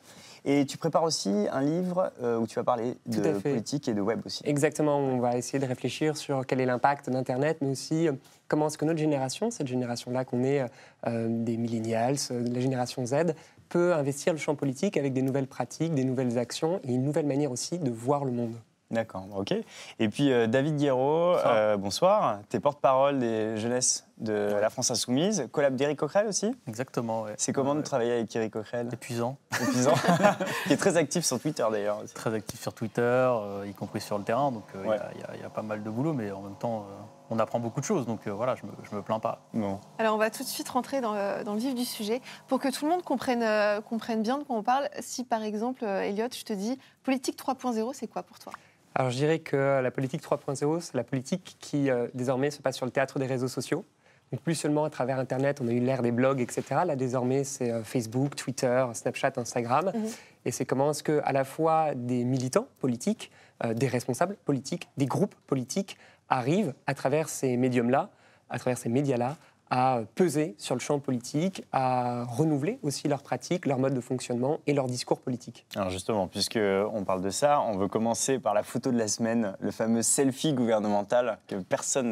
[0.49, 4.01] Et tu prépares aussi un livre euh, où tu vas parler de politique et de
[4.01, 4.43] web aussi.
[4.45, 8.13] Exactement, on va essayer de réfléchir sur quel est l'impact d'Internet, mais aussi euh,
[8.47, 10.65] comment est-ce que notre génération, cette génération-là qu'on est
[11.09, 13.35] euh, des millennials, la génération Z,
[13.69, 17.27] peut investir le champ politique avec des nouvelles pratiques, des nouvelles actions et une nouvelle
[17.27, 18.55] manière aussi de voir le monde.
[18.90, 19.53] D'accord, ok.
[19.99, 22.38] Et puis euh, David Guéraud, euh, bonsoir.
[22.51, 26.55] Tu es porte-parole des jeunesses de la France Insoumise, collab d'Éric Coquerel aussi?
[26.68, 27.35] Exactement, ouais.
[27.37, 28.88] C'est comment de travailler avec Éric Coquerel?
[28.92, 29.94] Épuisant, Épuisant.
[30.68, 34.18] qui est très actif sur Twitter d'ailleurs très actif sur Twitter, euh, y compris sur
[34.18, 35.01] le terrain, donc euh, il y a- Ouais.
[35.16, 36.94] il y, a- il y a pas mal de boulot, mais en même temps, euh,
[37.31, 39.40] on apprend beaucoup de choses, donc euh, voilà, je me, je me plains pas.
[39.53, 39.81] Bon.
[39.99, 42.23] Alors, on va tout de suite rentrer dans le, dans le vif du sujet.
[42.46, 45.42] Pour que tout le monde comprenne, euh, comprenne bien de quoi on parle, si par
[45.42, 48.52] exemple, euh, Elliot, je te dis politique 3.0, c'est quoi pour toi?
[48.99, 52.77] Alors je dirais que la politique 3.0, c'est la politique qui euh, désormais se passe
[52.77, 53.85] sur le théâtre des réseaux sociaux.
[54.33, 56.63] Donc plus seulement à travers Internet, on a eu l'ère des blogs, etc.
[56.87, 59.92] Là, désormais, c'est euh, Facebook, Twitter, Snapchat, Instagram.
[59.94, 60.09] Mhm.
[60.47, 63.31] Et c'est comment est-ce que, à la fois des militants politiques,
[63.65, 65.99] euh, des responsables politiques, des groupes politiques
[66.31, 68.09] arrivent à travers ces médiums-là,
[68.49, 69.37] à travers ces médias-là,
[69.71, 74.60] à peser sur le champ politique, à renouveler aussi leurs pratiques, leur mode de fonctionnement
[74.67, 75.67] et leur discours politique.
[75.75, 79.08] Alors justement, puisque on parle de ça, on veut commencer par la photo de la
[79.08, 82.10] semaine, le fameux selfie gouvernemental que personne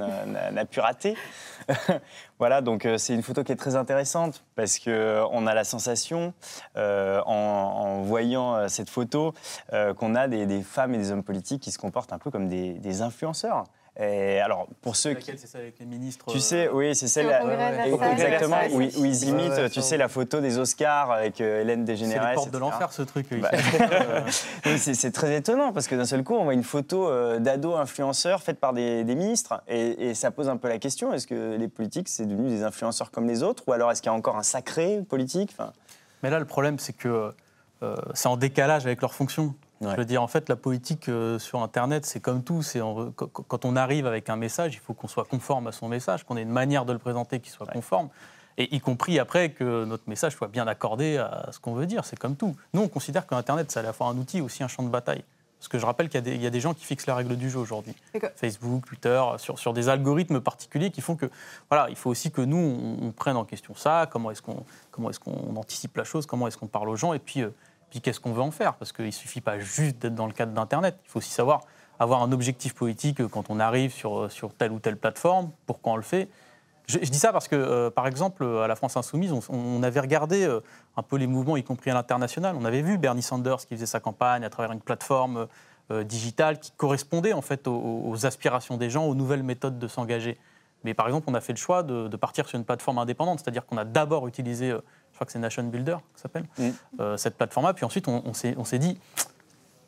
[0.53, 1.15] n'a- pu rater.
[2.39, 5.55] voilà, donc euh, c'est une photo qui est très intéressante parce que euh, on a
[5.55, 6.33] la sensation,
[6.77, 9.35] euh, en, voyant cette photo,
[9.71, 13.03] qu'on a des, femmes et des hommes politiques qui se comportent un peu comme des
[13.03, 13.65] influenceurs.
[13.97, 17.07] Et alors, pour ceux qui, c'est ça avec les ministres tu euh, sais, oui, c'est
[17.07, 20.59] celle au exactement où, ils- où ils imitent, Ouais, ouais, tu sais, la photo des
[20.59, 22.31] Oscars avec euh, Hélène C'est Dégénérès.
[22.31, 23.29] les portes de l'enfer, ce truc.
[23.41, 23.51] Bah,
[24.67, 27.39] oui, c'est c'est très étonnant parce que d'un seul coup, on voit une photo euh,
[27.39, 31.13] d'ados influenceurs faite par des, des ministres et, et ça pose un peu la question
[31.13, 34.11] est-ce que les politiques, c'est devenu des influenceurs comme les autres ou alors est-ce qu'il
[34.11, 35.73] y a encore un sacré politique Enfin,
[36.25, 37.31] Mais là, le problème, c'est que
[37.85, 39.55] euh, c'est en décalage avec leur fonction.
[39.87, 39.93] Ouais.
[39.93, 42.63] Je veux dire, en fait, la politique euh, sur Internet, c'est comme tout.
[42.63, 45.89] C'est en- quand- on arrive avec un message, il faut qu'on soit conforme à son
[45.89, 48.09] message, qu'on ait une manière de le présenter qui soit conforme.
[48.57, 52.05] Et y compris après que notre message soit bien accordé à ce qu'on veut dire.
[52.05, 52.55] C'est comme tout.
[52.73, 54.83] Nous, on considère que Internet, c'est à la fois un outil et aussi un champ
[54.85, 55.25] de bataille.
[55.59, 57.07] Parce que je rappelle qu'il y, a des- il y a des gens qui fixent
[57.07, 57.95] la règle du jeu aujourd'hui.
[58.37, 61.31] Facebook, Twitter, sur, sur des algorithmes particuliers qui font que,
[61.71, 62.59] voilà, il faut aussi que nous,
[63.03, 66.27] on, on prenne en question ça, comment est-ce qu'on comment est qu'on anticipe la chose,
[66.27, 67.49] comment est-ce qu'on parle aux gens, et puis, euh,
[68.01, 68.75] qu'est-ce qu'on veut en faire?
[68.75, 71.61] Parce qu'il ne suffit pas juste d'être dans le cadre d'Internet, il faut aussi savoir
[71.99, 75.51] avoir un objectif politique euh, quand on arrive sur, euh, sur telle ou telle plateforme,
[75.67, 76.29] pourquoi on le fait?
[76.87, 80.47] Je, dis ça parce que, euh, par exemple, à la France Insoumise, on, avait regardé
[80.99, 82.57] un peu les mouvements, y compris à l'international.
[82.61, 85.47] On avait vu Bernie Sanders qui faisait sa campagne à travers une plateforme
[86.03, 90.37] digitale qui correspondait en fait aux, aspirations des gens, aux nouvelles méthodes de s'engager.
[90.85, 93.65] Mais par exemple, on a fait le choix de, partir sur une plateforme indépendante, c'est-à-dire
[93.65, 94.77] qu'on a d'abord utilisé,
[95.15, 96.69] je crois que c'est Nation Builder, ça s'appelle, Mm.
[97.01, 98.99] euh, cette plateforme-là, puis ensuite on, on s'est on s'est dit,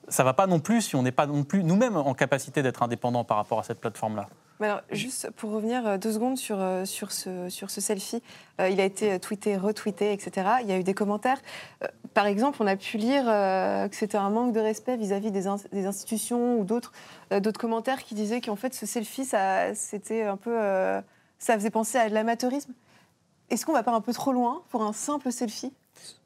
[0.09, 2.83] ça va pas non plus si on n'est pas non plus nous-mêmes en capacité d'être
[2.85, 4.29] indépendants par rapport à cette plateforme-là.
[4.61, 8.23] Mais alors, juste pour revenir euh, deux secondes sur, euh, sur, ce, sur ce selfie,
[8.61, 10.47] euh, il a été tweeté, retweeté, etc.
[10.63, 11.39] Il y a eu des commentaires.
[11.83, 15.31] Euh, par exemple, on a pu lire euh, que c'était un manque de respect vis-à-vis
[15.31, 16.93] des, ins- des institutions ou d'autres
[17.33, 21.03] euh, d'autres commentaires qui disaient qu'en fait, ce selfie, ça, c'était un peu, euh,
[21.39, 22.73] ça faisait penser à de l'amateurisme.
[23.51, 25.73] Est-ce qu'on va pas un peu trop loin pour un simple selfie?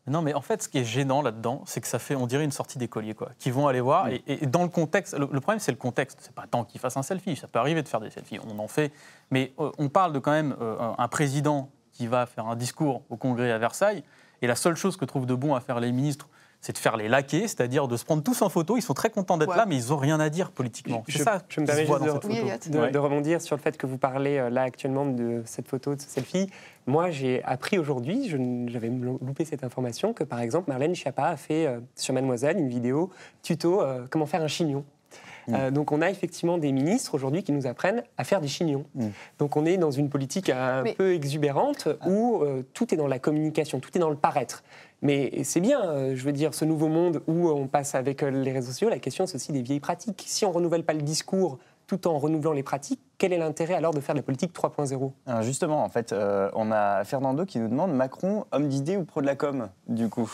[0.07, 2.45] Non, mais en fait, ce qui est gênant là-dedans, c'est que ça fait, on dirait
[2.45, 4.09] une sortie d'écoliers, quoi, qui vont aller voir.
[4.09, 6.19] Et, et dans le contexte, le, le problème, c'est le contexte.
[6.23, 7.37] C'est pas tant qu'ils fassent un selfie.
[7.37, 8.93] Ça peut arriver de faire des selfies, on en fait.
[9.31, 13.03] Mais euh, on parle de quand même euh, un- président qui va faire un discours
[13.11, 14.03] au Congrès à Versailles.
[14.43, 16.29] Et la seule chose que trouvent de bon à faire les ministres,
[16.63, 18.77] c'est de faire les laquais, c'est-à-dire de se prendre tous en photo.
[18.77, 19.57] Ils sont très contents d'être Ouais.
[19.57, 21.03] là, mais ils n'ont rien à dire politiquement.
[21.07, 23.99] C'est Je- ça je me permets juste de- de rebondir sur le fait que vous
[23.99, 26.51] parlez euh, là actuellement de cette photo, de ce selfie.
[26.91, 31.67] Moi, j'ai appris aujourd'hui, j'avais loupé cette information, que par exemple, Marlène Schiappa a fait
[31.67, 33.11] euh, sur Mademoiselle une vidéo
[33.43, 34.85] tuto euh, comment faire un chignon.
[35.49, 38.85] Euh, donc on a effectivement des ministres aujourd'hui qui nous apprennent à faire des chignons.
[38.95, 39.07] Mm.
[39.39, 43.09] Donc on est dans une politique un Mais- peu exubérante où euh, tout est dans
[43.09, 44.63] la communication, tout est dans le paraître.
[45.03, 48.31] Mais c'est bien, euh, je veux dire, ce nouveau monde où on passe avec euh,
[48.31, 50.23] les réseaux sociaux, la question c'est aussi des vieilles pratiques.
[50.27, 51.59] Si on renouvelle pas le discours
[51.91, 55.11] tout en renouvelant les pratiques, quel est l'intérêt alors de faire de la politique 3.0
[55.27, 59.05] Alors justement, en fait, euh, on a Fernando qui nous demande Macron, homme d'idée ou
[59.05, 60.31] pro de la com Du coup,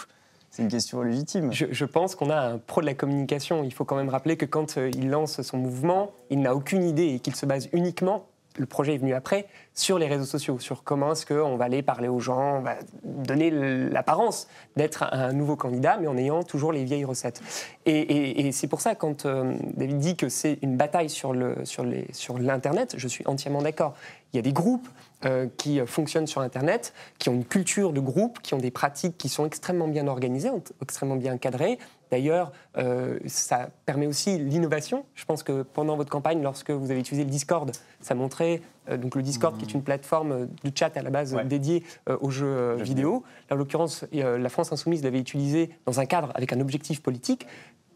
[0.51, 1.51] c'est une question légitime.
[1.55, 3.65] je, je pense qu'on a un pro de la communication.
[3.65, 6.85] Il faut quand même rappeler que quand euh, il lance son mouvement, il n'a aucune
[6.85, 8.27] idée et qu'il se base uniquement,
[8.59, 11.83] le projet est venu après, sur les réseaux sociaux, sur comment est-ce qu'on va aller
[11.83, 16.73] parler aux gens, on va donner l'apparence d'être un nouveau candidat, mais en ayant toujours
[16.73, 17.43] les vieilles recettes.
[17.85, 21.85] Et, c'est pour ça, quand euh, David dit que c'est une bataille sur le- sur
[22.13, 23.95] sur l'Internet, je suis entièrement d'accord.
[24.33, 24.89] Il y a des groupes
[25.25, 28.71] euh, qui euh, fonctionnent sur Internet, qui ont une culture de groupe, qui ont des
[28.71, 30.51] pratiques qui sont extrêmement bien organisées,
[30.83, 31.79] extrêmement bien cadrées.
[32.11, 35.07] D'ailleurs, euh, ça permet aussi l'innovation.
[35.15, 38.61] Je pense que pendant votre campagne, lorsque vous avez utilisé le Discord, ça montrait
[38.91, 41.45] euh, donc le Discord qui est une plateforme de chat à la base Ouais.
[41.45, 41.83] dédiée
[42.21, 43.25] aux jeux vidéo.
[43.49, 47.47] Là, en l'occurrence, la France Insoumise l'avait utilisé dans un cadre avec un objectif politique.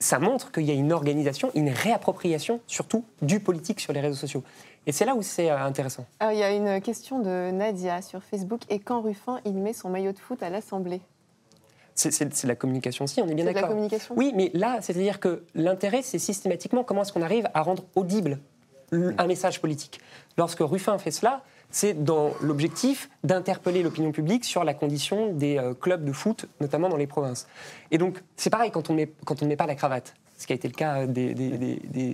[0.02, 4.16] Ça montre qu'il y a une organisation, une réappropriation surtout du politique sur les réseaux
[4.16, 4.42] sociaux.
[4.86, 6.06] Et c'est là où c'est euh, intéressant.
[6.20, 8.62] Alors, il y a une question de Nadia sur Facebook.
[8.70, 11.02] Et quand Ruffin, il met son maillot de foot à l'Assemblée?
[11.94, 13.68] C'est c'est- c'est de la communication aussi, on est bien C'est de la d'accord.
[13.76, 14.14] communication?
[14.16, 18.38] Oui, mais là, c'est-à-dire que l'intérêt, c'est systématiquement comment est-ce qu'on arrive à rendre audible
[18.92, 20.00] un message politique.
[20.38, 25.74] Lorsque Ruffin fait cela, c'est dans l'objectif d'interpeller l'opinion publique sur la condition des euh,
[25.74, 27.46] clubs de foot, notamment dans les provinces.
[27.90, 30.68] Et donc, c'est pareil quand on, ne met pas la cravate, ce qui a été
[30.68, 31.34] le cas des,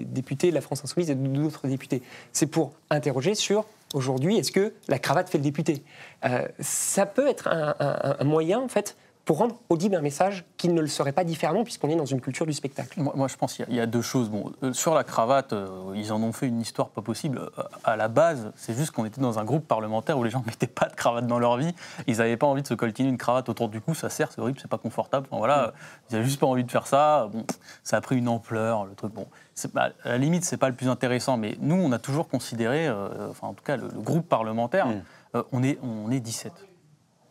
[0.06, 2.02] députés de la France Insoumise et d'autres députés.
[2.32, 5.82] C'est pour interroger sur, aujourd'hui, est-ce que la cravate fait le député?
[6.24, 8.96] Euh, Ça peut être un- un moyen, en fait,
[9.26, 12.20] pour rendre audible un message qui ne le serait pas différemment, puisqu'on est dans une
[12.20, 13.00] culture du spectacle.
[13.02, 14.30] Moi, moi, je pense qu'il y a- il y, a deux choses.
[14.30, 17.40] Bon, euh, sur la cravate, euh, ils en ont fait une histoire pas possible.
[17.58, 20.38] Euh, À la base, c'est juste qu'on était dans un groupe parlementaire où les gens
[20.40, 21.74] ne mettaient pas de cravate dans leur vie.
[22.06, 23.94] Ils n'avaient pas envie de se coltiner une cravate autour du cou.
[23.94, 25.26] Ça sert, c'est horrible, c'est pas confortable.
[25.28, 25.72] Enfin, voilà,
[26.08, 27.28] ils n'avaient juste pas envie de faire ça.
[27.32, 27.44] Bon,
[27.82, 29.12] ça a pris une ampleur, le truc.
[29.12, 29.26] Bon,
[29.74, 31.36] à la limite, c'est pas le plus intéressant.
[31.36, 34.86] Mais nous, on a toujours considéré, euh, enfin, en tout cas, le, le groupe parlementaire,
[35.34, 36.52] euh, on, est, on est 17.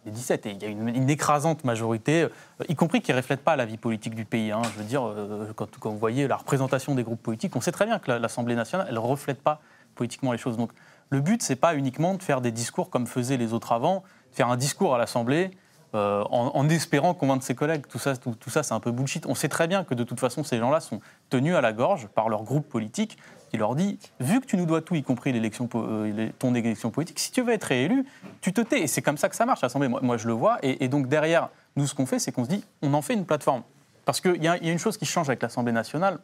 [0.05, 2.29] Les 17, et il y a une, écrasante majorité, euh,
[2.69, 4.51] y compris qui ne reflète pas la vie politique du pays.
[4.51, 4.61] hein.
[4.73, 7.85] Je veux dire, euh, quand, vous voyez la représentation des groupes politiques, on sait très
[7.87, 9.61] bien que la- l'Assemblée nationale, elle ne reflète pas
[9.95, 10.57] politiquement les choses.
[10.57, 10.71] Donc
[11.09, 14.35] le but, c'est pas uniquement de faire des discours comme faisaient les autres avant, de
[14.35, 15.49] faire un discours à l'Assemblée
[15.95, 17.87] euh, en, en espérant convaincre ses collègues.
[17.87, 19.25] Tout ça, tout, tout ça c'est un peu bullshit.
[19.27, 20.99] On sait très bien que de toute façon, ces gens-là sont
[21.29, 23.17] tenus à la gorge par leur groupe politique
[23.51, 26.89] qui leur dit vu que tu nous dois tout, y compris l'élection, euh, ton élection
[26.91, 28.05] politique, si tu veux être réélu,
[28.41, 28.81] tu te tais.
[28.81, 29.87] Et c'est comme ça que ça marche, l'Assemblée.
[29.87, 30.57] Moi, moi, je le vois.
[30.63, 33.13] Et, et donc, derrière, nous, ce qu'on fait, c'est qu'on se dit on en fait
[33.13, 33.63] une plateforme.
[34.05, 36.19] Parce qu'il y, a- il y a une chose qui change avec l'Assemblée nationale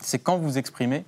[0.00, 1.04] c'est quand vous exprimez,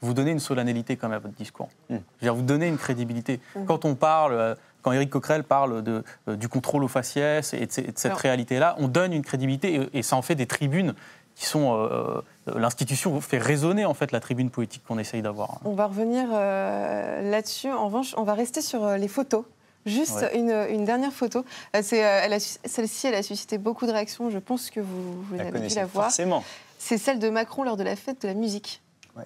[0.00, 1.68] vous donnez une solennalité quand même à votre discours.
[1.90, 3.40] Je veux dire, vous donnez une crédibilité.
[3.66, 7.66] Quand on parle, euh, quand Éric Coquerel parle de, euh, du contrôle au faciès et
[7.66, 10.46] de, ce- de cette réalité-là, on donne une crédibilité et, et ça en fait des
[10.46, 10.94] tribunes
[11.34, 11.74] qui sont.
[11.74, 12.20] euh,
[12.54, 15.58] L'institution fait résonner en fait la tribune politique qu'on essaye d'avoir.
[15.64, 17.70] On va revenir euh, là-dessus.
[17.72, 19.44] En revanche, on va rester sur euh, les photos.
[19.84, 20.36] Juste Ouais.
[20.38, 21.44] une, une dernière photo.
[21.76, 24.30] Euh, euh, Celle-ci, elle a suscité beaucoup de réactions.
[24.30, 26.06] Je pense que vous, avez dû la voir.
[26.06, 26.42] forcément.
[26.78, 28.80] C'est celle de Macron lors de la fête de la musique.
[29.16, 29.22] Ouais.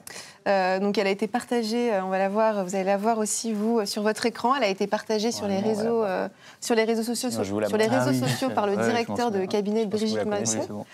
[0.47, 3.19] Euh, donc elle a été partagée, euh, on va la voir, vous allez la voir
[3.19, 4.55] aussi vous euh, sur votre écran.
[4.55, 6.29] Elle a été partagée sur les réseaux, euh,
[6.61, 8.85] sur les réseaux sociaux, sur les réseaux Ah oui, sociaux je- par le ouais, m'en
[8.85, 10.25] directeur de cabinet de Brigitte.
[10.25, 10.85] Macron.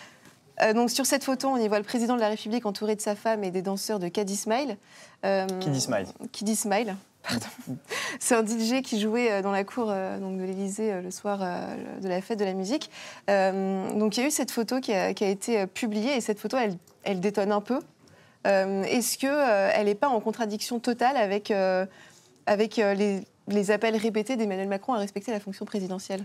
[0.62, 3.00] Euh, donc sur cette photo, on y voit le président de la République entouré de
[3.00, 4.76] sa femme et des danseurs de Caddy Smile.
[5.24, 6.96] Euh, Qui dit smile Kiddy Smile.
[7.22, 7.46] Pardon.
[8.20, 11.38] C'est un DJ qui jouait euh, dans la cour euh, donc de l'Élysée le soir
[11.38, 12.90] de la fête de la musique.
[13.28, 16.38] Donc il y a eu cette photo qui a, qui a été publiée et cette
[16.38, 17.80] photo, elle, elle détonne un peu.
[18.44, 21.52] Est-ce qu'elle n'est pas en contradiction totale avec,
[22.46, 26.24] avec les, les appels répétés d'Emmanuel Macron à respecter la fonction présidentielle?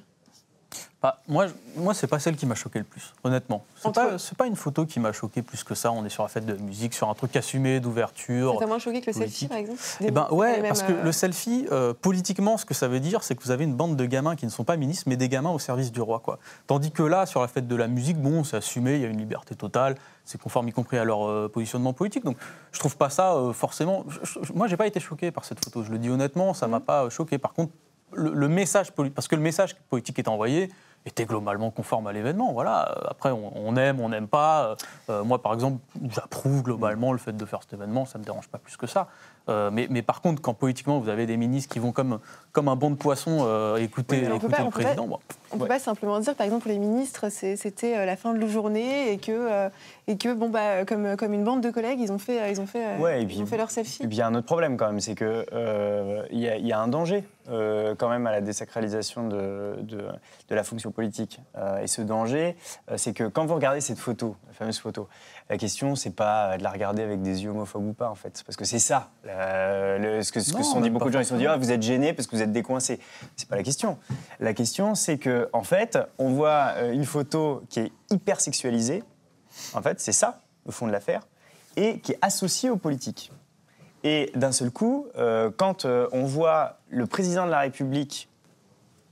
[1.01, 3.65] Bah, moi, moi c'est pas celle qui m'a choqué le plus, honnêtement.
[3.75, 5.91] C'est pas, pas une photo qui m'a choqué plus que ça.
[5.91, 8.57] On est sur la fête de musique, sur un truc assumé, d'ouverture.
[8.59, 11.11] Ça moins choqué que le selfie, par exemple Eh ben ouais, parce que euh, le
[11.11, 14.05] selfie, euh, politiquement, ce que ça veut dire, c'est que vous avez une bande de
[14.05, 16.37] gamins qui ne sont pas ministres, mais des gamins au service du roi, quoi.
[16.67, 19.07] Tandis que là, sur la fête de la musique, bon, c'est assumé, il y a
[19.07, 22.23] une liberté totale, c'est conforme y compris à leur euh, positionnement politique.
[22.23, 22.37] Donc,
[22.71, 24.05] je trouve pas ça euh, forcément.
[24.07, 25.83] je- je- moi, j'ai pas été choqué par cette photo.
[25.83, 26.85] Je le dis honnêtement, ça m'a Mhm.
[26.85, 27.39] pas euh, choqué.
[27.39, 27.73] Par contre,
[28.13, 30.69] le, le message politique, parce que le message politique est envoyé
[31.03, 32.53] était globalement conforme à l'événement.
[32.53, 32.95] Voilà.
[33.09, 34.75] Après, on, aime, on n'aime pas.
[35.09, 35.79] Euh, moi, par exemple,
[36.11, 38.05] j'approuve globalement le fait de faire cet événement.
[38.05, 39.07] Ça me dérange pas plus que ça.
[39.49, 42.19] Euh, mais, mais par contre, quand politiquement vous avez des ministres qui vont comme,
[42.51, 45.07] comme un bon de poisson euh, écouter, Oui, écouter pas- le on peut pas- président,
[45.07, 45.17] bon,
[45.51, 45.67] On ne Ouais.
[45.67, 49.11] peut pas simplement dire, par exemple, pour les ministres, c'était la fin de la journée
[49.11, 49.69] et que,
[50.11, 52.59] et que bon, bah, comme, comme une bande de collègues, ils ont fait, euh, ils
[52.59, 54.03] ont fait, euh, Ouais, et ils puis- ont fait leur selfie.
[54.03, 55.15] Et puis il y a un autre problème quand même, c'est
[56.31, 59.75] il y, a- il y a un danger euh, quand même à la désacralisation de,
[59.81, 60.05] de-
[60.49, 61.39] de la fonction politique.
[61.57, 62.55] Euh, et ce danger,
[62.89, 65.07] euh, c'est que quand vous regardez cette photo, la fameuse photo,
[65.49, 68.43] la question c'est pas de la regarder avec des yeux homophobes ou pas en fait,
[68.45, 69.09] parce que c'est ça.
[69.25, 71.29] la- le- ce que, ce que Non, se sont dit beaucoup de gens, ils se
[71.31, 72.99] sont dit ah, vous êtes gênés parce que vous êtes décoincés.
[73.35, 73.97] C'est pas la question.
[74.39, 79.03] La question c'est que en fait, on voit euh, une photo qui est hyper sexualisée.
[79.73, 81.21] En fait, c'est ça le fond de l'affaire
[81.75, 83.31] et qui est associée aux politiques.
[84.03, 88.29] Et d'un seul coup, euh, quand euh, on voit le président de la République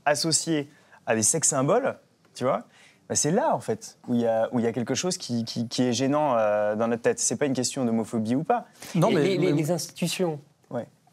[0.06, 0.70] associé
[1.06, 1.97] à des sex symboles,
[2.34, 2.64] tu vois,
[3.08, 5.18] bah, c'est là en fait où il y a, où il y a quelque chose
[5.18, 7.20] qui, qui- qui est gênant euh, dans notre tête.
[7.20, 8.66] C'est pas une question d'homophobie ou pas.
[8.95, 10.39] Non, mais, les, les- mais- les institutions.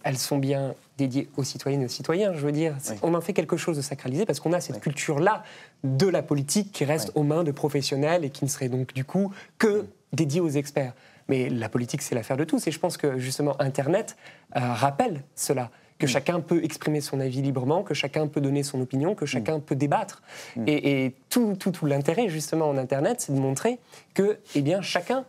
[0.07, 2.33] Elles sont bien dédiées aux citoyennes et aux citoyens.
[2.33, 2.97] Je veux dire, Oui.
[3.03, 4.83] on en fait quelque chose de sacralisé parce qu'on a cette Oui.
[4.83, 5.43] culture-là
[5.83, 7.13] de la politique qui reste Oui.
[7.17, 10.93] aux mains de professionnels et qui ne serait donc du coup que dédiée aux experts.
[11.29, 12.65] Mais la politique, c'est l'affaire de tous.
[12.69, 14.17] Et je pense que justement, Internet
[14.55, 15.71] euh, rappelle cela.
[15.99, 19.59] Que chacun peut exprimer son avis librement, que chacun peut donner son opinion, que chacun
[19.59, 20.23] peut débattre.
[20.69, 23.79] Et, et tout, tout, tout l'intérêt, justement, en Internet, c'est de montrer
[24.15, 25.25] que eh bien, chacun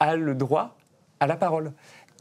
[0.00, 0.76] a le droit
[1.20, 1.72] à la parole.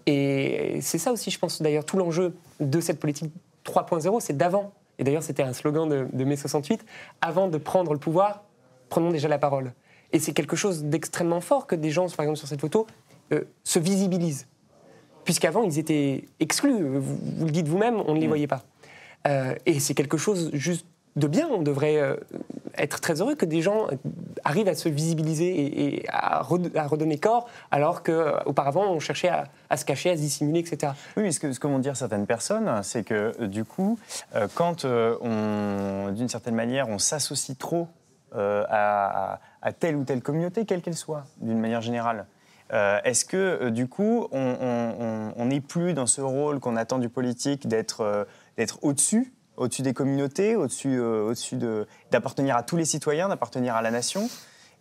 [0.07, 3.31] Et c'est ça aussi, je pense, d'ailleurs, tout l'enjeu de cette politique
[3.65, 4.71] 3.0, c'est d'avant.
[4.97, 6.83] Et d'ailleurs, c'était un slogan de, de mai 68,
[7.21, 8.43] avant de prendre le pouvoir,
[8.89, 9.73] prenons déjà la parole.
[10.13, 12.87] Et c'est quelque chose d'extrêmement fort que des gens, par exemple, sur cette photo,
[13.33, 14.47] euh, se visibilisent.
[15.25, 16.81] Puisqu'avant, ils étaient exclus.
[16.97, 18.63] Vous, vous le dites vous-même, on ne les voyait pas.
[19.27, 20.85] Euh, et c'est quelque chose juste
[21.17, 21.47] de bien.
[21.49, 22.15] On devrait euh,
[22.77, 23.87] être très heureux que des gens
[24.43, 29.31] arrivent à se visibiliser et, à, red- à redonner corps, alors qu'auparavant, on cherchait
[29.69, 30.93] à, se cacher, à se dissimuler, etc.
[31.17, 33.99] Oui, mais ce que, ce vont dire certaines personnes, c'est que euh, du coup,
[34.35, 37.87] euh, quand euh, on, d'une certaine manière, on s'associe trop
[38.35, 39.39] euh, à,
[39.79, 42.25] telle ou telle communauté, quelle qu'elle soit, d'une manière générale,
[42.73, 47.07] euh, est-ce que euh, du coup, on- n'est plus dans ce rôle qu'on attend du
[47.09, 47.65] politique
[48.01, 48.25] euh,
[48.57, 53.81] d'être au-dessus au-dessus des communautés, au-dessus euh, de- d'appartenir à tous les citoyens, d'appartenir à
[53.81, 54.29] la nation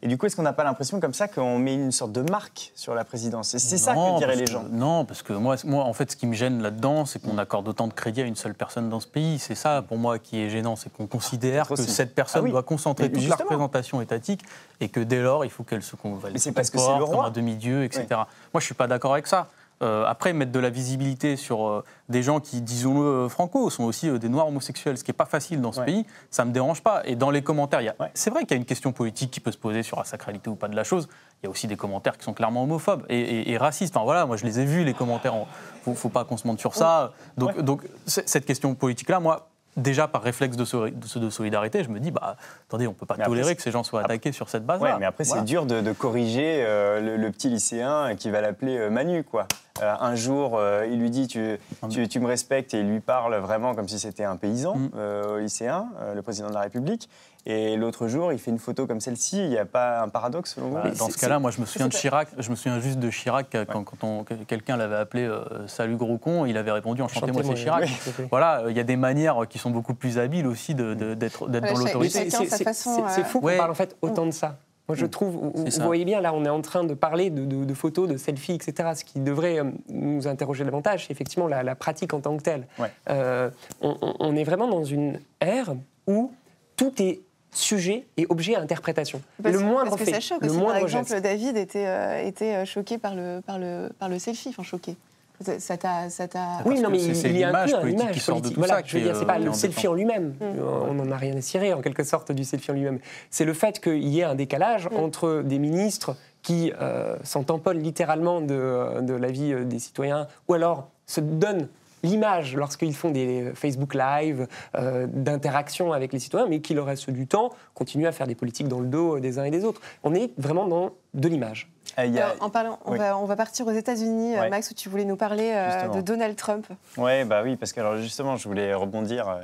[0.02, 2.20] et du coup, est-ce qu'on n'a pas l'impression comme ça qu'on met une sorte de
[2.30, 3.54] marque sur la présidence?
[3.54, 4.64] Et c'est ça que diraient les gens.
[4.70, 7.66] Non, parce que moi, moi, en fait, ce qui me gêne là-dedans, c'est qu'on accorde
[7.66, 9.38] autant de crédit à une seule personne dans ce pays.
[9.38, 10.76] C'est ça, pour moi, qui est gênant.
[10.76, 12.50] C'est qu'on considère que cette personne Ah oui.
[12.50, 13.44] doit concentrer Mais toute la justement.
[13.44, 14.42] représentation étatique
[14.80, 16.84] et que dès lors, il faut qu'elle se con- elle Mais c'est parce que c'est
[16.84, 17.16] comporte le roi.
[17.16, 18.04] comme un demi-dieu, etc.
[18.10, 19.48] Moi, je ne suis pas d'accord avec ça.
[19.82, 23.84] Euh, après, mettre de la visibilité sur euh, des gens qui, disons-le, euh, franco, sont
[23.84, 25.84] aussi euh, des noirs homosexuels, ce qui n'est pas facile dans ce Ouais.
[25.86, 27.02] pays, ça ne me dérange pas.
[27.04, 27.94] Et dans les commentaires, il y a...
[28.00, 28.10] Ouais.
[28.14, 30.48] c'est vrai qu'il y a une question politique qui peut se poser sur la sacralité
[30.48, 31.08] ou pas de la chose.
[31.42, 33.94] Il y a aussi des commentaires qui sont clairement homophobes et, et- et racistes.
[33.94, 35.34] Enfin voilà, moi je les ai vus, les commentaires.
[35.34, 35.44] Il ne
[35.84, 37.12] faut, faut pas qu'on se monte sur ça.
[37.36, 42.00] Donc, cette question politique-là, moi, déjà par réflexe de, soli- de- de solidarité, je me
[42.00, 42.36] dis, bah,
[42.68, 44.64] attendez, on ne peut pas Mais tolérer que ces gens soient après- attaqués sur cette
[44.64, 44.92] base-là.
[44.94, 45.42] Ouais, mais après, Voilà.
[45.42, 49.24] c'est dur de, de corriger euh, le, le petit lycéen qui va l'appeler euh, Manu,
[49.24, 49.46] quoi.
[49.82, 50.58] Euh, un jour,
[50.90, 51.58] il lui dit tu,
[51.90, 54.90] tu, tu me respectes et il lui parle vraiment comme si c'était un paysan Mm.
[54.96, 57.10] euh, au lycéen, le président de la République.
[57.48, 59.38] Et l'autre jour, il fait une photo comme celle-ci.
[59.38, 61.66] Il n'y a pas un paradoxe selon vous Voilà, dans ce cas-là, moi, je me
[61.66, 62.28] souviens de Chirac.
[62.36, 66.18] Je me souviens juste de Chirac euh, quand, quand quelqu'un l'avait appelé euh, Salut gros
[66.18, 67.84] con, il avait répondu Enchantez-moi, c'est Chirac.
[68.18, 68.24] oui.
[68.30, 71.14] Voilà, euh, il y a des manières qui sont beaucoup plus habiles aussi de- de-
[71.14, 72.28] d'être Ouais, dans l'autorité.
[72.30, 73.56] C'est- euh, fou qu'on Ouais.
[73.58, 74.56] parle en fait autant de ça.
[74.88, 75.84] Moi, je trouve, vous, ça.
[75.84, 78.52] voyez bien, là, on est en train de parler de, de- de photos, de selfies,
[78.54, 78.90] etc.
[78.94, 82.66] Ce qui devrait nous interroger davantage, c'est effectivement la, la pratique en tant que telle.
[82.78, 82.90] Ouais.
[83.10, 83.50] Euh,
[83.82, 85.74] on, on- on est vraiment dans une ère
[86.06, 86.32] où
[86.76, 87.20] tout est
[87.56, 89.20] sujet et objet à interprétation.
[89.42, 90.60] Parce, le moindre parce que fait, ça choque le aussi.
[90.60, 91.22] Par exemple, geste.
[91.22, 94.50] David était, euh, était euh, choqué par le, par, le, par le selfie.
[94.50, 94.96] Enfin, choqué.
[95.40, 96.08] Ça- Ça t'a.
[96.08, 97.50] ça t'a- Oui, non, mais c'est- il, y a un
[97.86, 98.54] image qui sort de politique.
[98.54, 100.34] tout Voilà, ça je veux dire, est, c'est pas euh, le selfie en lui-même.
[100.40, 100.60] Mm.
[100.88, 103.00] On n'en a rien à cirer, en quelque sorte, du selfie en lui-même.
[103.30, 104.96] C'est le fait qu'il y ait un décalage Mm.
[104.96, 110.54] entre des ministres qui euh, s'en tamponnent littéralement de, de la vie des citoyens, ou
[110.54, 111.68] alors se donnent
[112.02, 117.10] l'image lorsqu'ils font des Facebook Live, euh, d'interaction avec les citoyens, mais qui, le reste
[117.10, 119.80] du temps, continuent à faire des politiques dans le dos des uns et des autres.
[120.02, 121.70] On est vraiment dans de l'image.
[121.98, 122.98] Euh, a- en parlant, on, Oui.
[122.98, 124.50] va, on va partir aux États-Unis, euh, Ouais.
[124.50, 126.66] Max, où tu voulais nous parler euh, de Donald Trump.
[126.96, 129.40] Ouais, bah oui, parce que alors justement, je voulais rebondir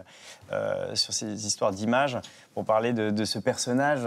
[0.52, 2.18] euh, sur ces histoires d'images
[2.54, 4.06] pour parler de, de ce personnage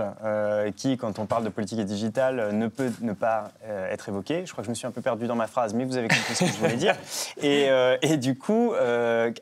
[0.76, 3.46] qui, quand on parle de politique et digitale, ne peut ne pas
[3.90, 4.46] être évoqué.
[4.46, 6.08] Je crois que je me suis un peu perdu dans ma phrase, mais vous avez
[6.08, 6.96] compris ce que je voulais dire.
[7.42, 7.70] Et,
[8.04, 8.74] et du coup,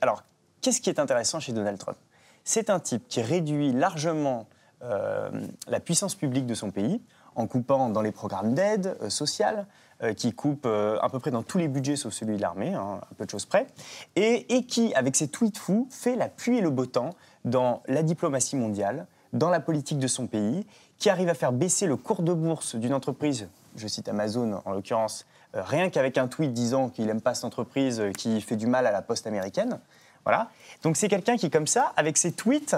[0.02, 0.24] alors,
[0.62, 1.98] qu'est-ce qui est intéressant chez Donald Trump?
[2.46, 4.48] C'est un type qui réduit largement
[4.82, 7.02] la puissance publique de son pays
[7.36, 9.66] en coupant dans les programmes d'aide euh, sociale,
[10.02, 12.74] euh, qui coupe euh, à peu près dans tous les budgets sauf celui de l'armée,
[12.74, 13.68] hein, un peu de choses près,
[14.16, 17.12] et, qui, avec ses tweets fous, fait la pluie et le beau temps
[17.46, 20.66] dans la diplomatie mondiale, dans la politique de son pays,
[20.98, 24.72] qui arrive à faire baisser le cours de bourse d'une entreprise, je cite Amazon en
[24.72, 28.88] l'occurrence, rien qu'avec un tweet disant qu'il n'aime pas cette entreprise qui fait du mal
[28.88, 29.80] à la poste américaine.
[30.24, 30.50] Voilà.
[30.84, 32.76] Donc c'est quelqu'un qui, comme ça, avec ses tweets,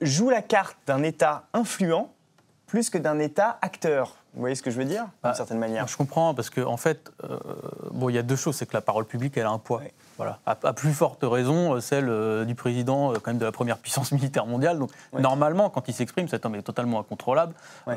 [0.00, 2.13] joue la carte d'un État influent
[2.74, 4.16] plus que d'un État acteur.
[4.34, 5.86] Vous voyez ce que je veux dire D'une Bah, certaine manière.
[5.86, 7.38] Je comprends parce qu'en en fait, euh,
[7.92, 9.80] bon, il y a deux choses, c'est que la parole publique, elle a un poids.
[10.16, 10.40] Voilà.
[10.44, 13.52] À, à plus forte raison, euh, celle euh, du président, euh, quand même de la
[13.52, 14.80] première puissance militaire mondiale.
[14.80, 17.54] Donc, normalement, quand il s'exprime, cet homme est totalement incontrôlable.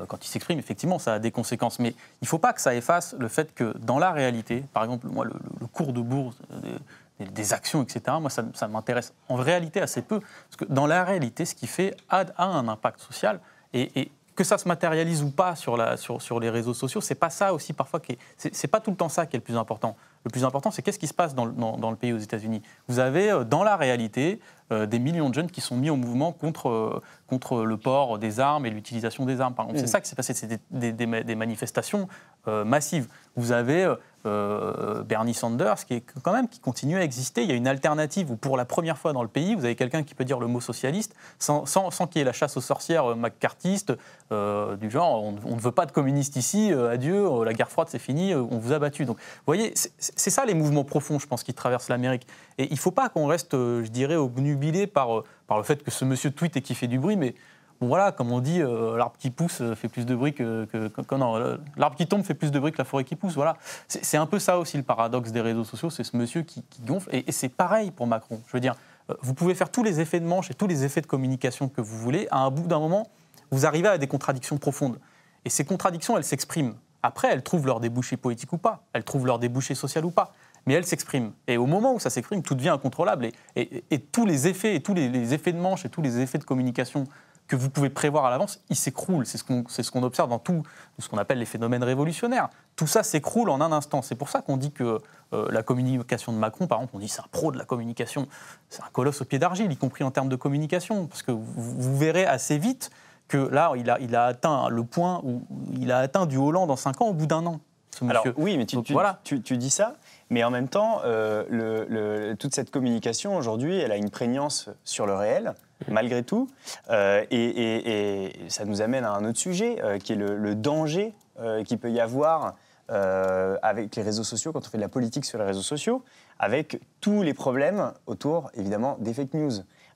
[0.07, 1.79] Quand il s'exprime, effectivement, ça a des conséquences.
[1.79, 4.83] Mais il ne faut pas que ça efface le fait que, dans la réalité, par
[4.83, 5.33] exemple, moi, le,
[5.73, 10.03] cours de bourse des, des- des actions, etc., moi, ça, ça m'intéresse en réalité assez
[10.03, 10.19] peu.
[10.19, 13.39] Parce que dans la réalité, ce qui fait a, a un impact social.
[13.73, 17.01] Et, et que ça se matérialise ou pas sur, la, sur, sur les réseaux sociaux,
[17.01, 19.43] c'est pas ça aussi parfois qui est, pas tout le temps ça qui est le
[19.43, 19.97] plus important.
[20.23, 22.17] Le plus important, c'est qu'est-ce qui se passe dans, le- dans- dans le pays aux
[22.19, 22.61] États-Unis.
[22.87, 24.39] Vous avez euh, dans la réalité
[24.71, 28.19] euh, des millions de jeunes qui sont mis au mouvement contre, euh, contre le port
[28.19, 29.55] des armes et l'utilisation des armes.
[29.55, 29.79] Par exemple.
[29.81, 32.07] C'est ça qui s'est passé, c'est des, des- des ma- des manifestations
[32.47, 33.07] euh, massives.
[33.35, 33.91] Vous avez
[34.25, 37.43] euh, Bernie Sanders qui est quand même qui continue à exister.
[37.43, 39.75] Il y a une alternative où pour la première fois dans le pays, vous avez
[39.75, 42.57] quelqu'un qui peut dire le mot socialiste sans, sans, sans qu'il y ait la chasse
[42.57, 43.93] aux sorcières euh, McCarthyiste
[44.31, 47.99] euh, du genre on, ne veut pas de communistes ici, adieu, la guerre froide c'est
[47.99, 49.05] fini, on vous a battu.
[49.05, 52.27] Donc vous voyez, c'est ça les mouvements profonds, je pense, qui traversent l'Amérique.
[52.57, 55.91] Et il ne faut pas qu'on reste, je dirais, obnubilé par, par le fait que
[55.91, 57.35] ce monsieur tweet et qui fait du bruit, mais
[57.79, 60.67] Voilà, comme on dit, euh, l'arbre qui pousse euh, fait plus de bruit que,
[61.15, 63.35] non, euh, l'arbre qui tombe fait plus de bruit que la forêt qui pousse.
[63.35, 63.55] Voilà,
[63.87, 67.09] c'est un peu ça aussi le paradoxe des réseaux sociaux, c'est ce monsieur qui, gonfle.
[67.11, 68.41] Et, c'est pareil pour Macron.
[68.47, 68.75] Je veux dire,
[69.21, 71.81] vous pouvez faire tous les effets de manche et tous les effets de communication que
[71.81, 72.27] vous voulez.
[72.31, 73.09] À un bout d'un moment,
[73.51, 74.99] vous arrivez à des contradictions profondes.
[75.45, 76.73] Et ces contradictions, elles s'expriment.
[77.03, 80.33] Après, elles trouvent leur débouché politique ou pas, elles trouvent leur débouché social ou pas,
[80.65, 81.31] mais elles s'expriment.
[81.47, 83.29] Et au moment où ça s'exprime, tout devient incontrôlable.
[83.55, 86.39] Et tous les effets, et tous les, les effets de manche et tous les effets
[86.39, 87.05] de communication
[87.47, 89.25] que vous pouvez prévoir à l'avance, ils s'écroulent.
[89.25, 90.63] C'est ce qu'on ce observe dans tout
[90.99, 92.49] ce qu'on appelle les phénomènes révolutionnaires.
[92.75, 94.01] Tout ça s'écroule en un instant.
[94.01, 94.99] C'est pour ça qu'on dit que
[95.33, 98.27] euh, la communication de Macron, par exemple, on dit c'est un pro de la communication.
[98.69, 101.07] C'est un colosse au pied d'argile, y compris en termes de communication.
[101.07, 102.89] Parce que vous, vous verrez assez vite
[103.29, 105.41] que là, il a, il a atteint le point où
[105.79, 107.59] il a atteint du Hollande en 5 ans au bout d'un an.
[107.97, 109.19] ce Alors oui, mais tu, Donc, tu- voilà.
[109.23, 109.95] tu- tu dis ça,
[110.29, 114.69] mais en même temps, euh, le- le- toute cette communication aujourd'hui, elle a une prégnance
[114.85, 115.55] sur le réel,
[115.89, 116.47] malgré tout,
[116.89, 121.13] Euh, et, ça nous amène à un autre sujet, euh, qui est le, le danger
[121.39, 122.55] euh, qu'il peut y avoir
[122.89, 126.03] euh, avec les réseaux sociaux, quand on fait de la politique sur les réseaux sociaux,
[126.39, 129.51] avec tous les problèmes autour, évidemment, des fake news.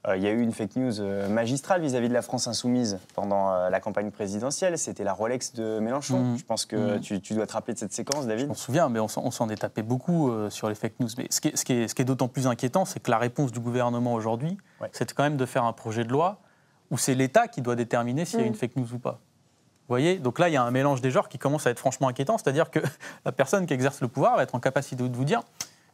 [0.08, 2.98] Euh, Il y a eu une fake news euh, magistrale vis-à-vis de la France insoumise
[3.14, 4.78] pendant euh, la campagne présidentielle.
[4.80, 6.20] C'était la Rolex de Mélenchon.
[6.24, 6.38] Mhm.
[6.40, 7.00] Je pense que Mhm.
[7.02, 8.46] tu, tu dois te rappeler de cette séquence, David.
[8.46, 11.10] Je m'en souviens, mais on s'en- est tapé beaucoup euh, sur les fake news.
[11.20, 13.12] Mais ce qui est, ce qui est- ce qui est d'autant plus inquiétant, c'est que
[13.12, 14.90] la réponse du gouvernement aujourd'hui, Ouais.
[14.92, 16.40] c'est quand même de faire un projet de loi
[16.90, 19.20] où c'est l'État qui doit déterminer s'il y a une fake news ou pas.
[19.88, 21.80] Vous voyez Donc là, il y a un mélange des genres qui commence à être
[21.80, 22.38] franchement inquiétant.
[22.40, 22.80] C'est-à-dire que
[23.26, 25.42] la personne qui exerce le pouvoir va être en capacité de vous dire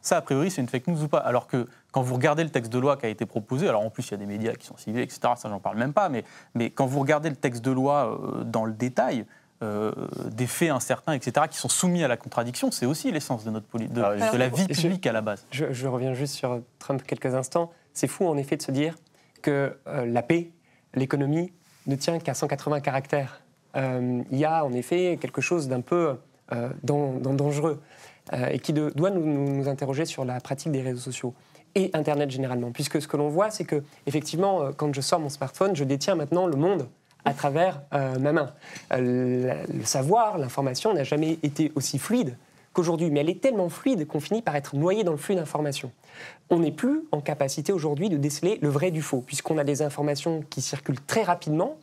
[0.00, 1.18] ça, a priori, c'est une fake news ou pas.
[1.18, 3.90] Alors que quand vous regardez le texte de loi qui a été proposé, alors en
[3.90, 5.20] plus, il y a des médias qui sont ciblés, etc.
[5.36, 6.08] Ça, j'en parle même pas.
[6.08, 6.24] Mais,
[6.54, 9.24] mais quand vous regardez le texte de loi euh, dans le détail,
[9.62, 9.92] euh,
[10.30, 13.66] des faits incertains, etc., qui sont soumis à la contradiction, c'est aussi l'essence de, notre
[13.66, 15.44] poli- de, Alors, de la vie je- publique à la base.
[15.50, 17.72] Je, je reviens juste sur Trump quelques instants.
[17.92, 18.94] C'est fou en effet de se dire
[19.42, 20.50] que euh, la paix,
[20.94, 21.52] l'économie,
[21.86, 23.40] ne tient qu'à 180 caractères.
[23.74, 26.16] Il y a en effet quelque chose d'un peu
[26.82, 27.80] dan- dan- dangereux
[28.32, 31.34] et qui doit nous, interroger sur la pratique des réseaux sociaux
[31.74, 32.70] et Internet généralement.
[32.72, 35.84] Puisque ce que l'on voit, c'est que effectivement, euh, quand je sors mon smartphone, je
[35.84, 36.88] détiens maintenant le monde
[37.24, 38.52] à travers euh, ma main.
[38.92, 42.36] Euh, le savoir, l'information n'a jamais été aussi fluide
[42.72, 45.90] qu'aujourd'hui, mais elle est tellement fluide qu'on finit par être noyé dans le flux d'informations.
[46.50, 49.82] On n'est plus en capacité aujourd'hui de déceler le vrai du faux, puisqu'on a des
[49.82, 51.76] informations qui circulent très rapidement,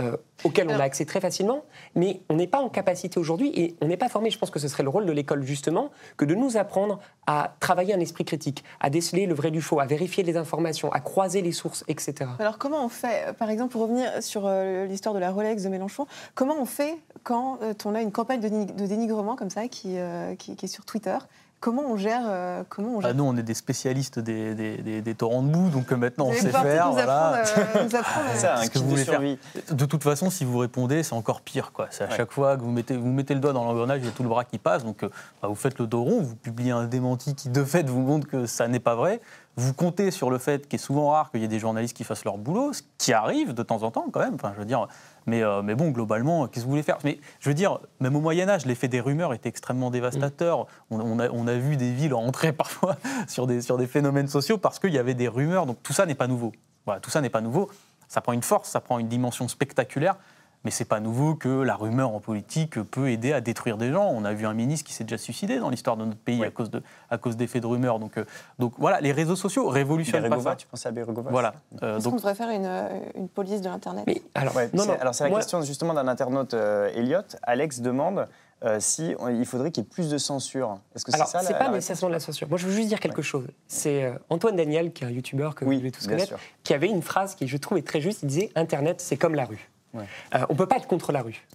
[0.00, 3.76] euh, auxquelles on a accès très facilement, mais on n'est pas en capacité aujourd'hui, et
[3.80, 6.24] on n'est pas formé, je pense que ce serait le rôle de l'école justement, que
[6.24, 9.86] de nous apprendre à travailler un esprit critique, à déceler le vrai du faux, à
[9.86, 12.30] vérifier les informations, à croiser les sources, etc.
[12.38, 15.62] Alors comment on fait, euh, par exemple, pour revenir sur euh, l'histoire de la Rolex
[15.62, 19.36] de Mélenchon, comment on fait quand euh, on a une campagne de, ni- de dénigrement
[19.36, 19.96] comme ça qui,
[20.38, 21.16] qui, qui est sur Twitter
[21.60, 24.78] Comment on gère, euh, comment on gère Ah, nous, on est des spécialistes des, des-
[24.78, 26.86] des- des torrents de boue, donc euh, maintenant, on sait faire.
[26.86, 27.34] nous voilà.
[27.34, 29.14] apprendre, euh, nous apprendre, euh, Ça, un ce que kit vous de voulez faire.
[29.20, 29.38] survie.
[29.70, 31.72] De toute façon, si vous répondez, c'est encore pire.
[31.72, 31.88] quoi.
[31.90, 32.16] C'est à Ouais.
[32.16, 34.22] chaque fois que vous mettez, vous mettez le doigt dans l'engrenage, il y a tout
[34.22, 34.84] le bras qui passe.
[34.84, 35.10] Donc, euh,
[35.42, 38.26] bah, vous faites le dos rond, vous publiez un démenti qui, de fait, vous montre
[38.26, 39.20] que ça n'est pas vrai.
[39.56, 42.04] Vous comptez sur le fait, qui est souvent rare, qu'il y ait des journalistes qui
[42.04, 44.34] fassent leur boulot, ce qui arrive de temps en temps quand même.
[44.36, 44.88] Enfin, je veux dire,
[45.26, 46.98] mais, euh, mais bon, globalement, qu'est-ce que vous voulez faire?
[47.04, 50.66] Mais je veux dire, même au Moyen Âge, l'effet des rumeurs était extrêmement dévastateur.
[50.90, 52.96] On, on a, on a vu des villes entrer parfois
[53.28, 55.66] sur des, sur des phénomènes sociaux parce qu'il y avait des rumeurs.
[55.66, 56.52] Donc tout ça n'est pas nouveau.
[56.86, 57.70] Voilà, tout ça n'est pas nouveau.
[58.08, 60.16] Ça prend une force, ça prend une dimension spectaculaire.
[60.64, 64.10] Mais c'est pas nouveau que la rumeur en politique peut aider à détruire des gens.
[64.12, 66.50] On a vu un ministre qui s'est déjà suicidé dans l'histoire de notre pays à
[66.50, 67.98] cause de à cause d'effets de rumeurs.
[67.98, 68.24] Donc euh,
[68.58, 70.56] donc voilà, les réseaux sociaux révolutionnent pas Bergova, ça.
[70.56, 71.54] tu pensais à Bergova Voilà.
[71.82, 74.06] Euh, Est-ce qu'on donc devrait faire une, euh, une police de l'Internet?
[74.34, 77.22] Alors, Ouais, non, c'est- non, alors c'est la moi- question justement d'un internaute euh, Elliot.
[77.42, 78.28] Alex demande
[78.62, 80.78] euh, si on- il faudrait qu'il y ait plus de censure.
[80.94, 82.46] Est-ce que c'est ça la- c'est pas nécessairement de la censure.
[82.50, 83.46] Moi, je veux juste dire quelque chose.
[83.66, 86.38] C'est euh, Antoine Daniel, qui est un youtubeur que Oui, vous devez tous connaître, sûr.
[86.64, 88.22] qui avait une phrase qui, je trouvais très juste.
[88.22, 89.70] Il disait Internet, c'est comme la rue.
[89.94, 90.04] Ouais.
[90.34, 91.46] Euh, on peut pas être contre la rue.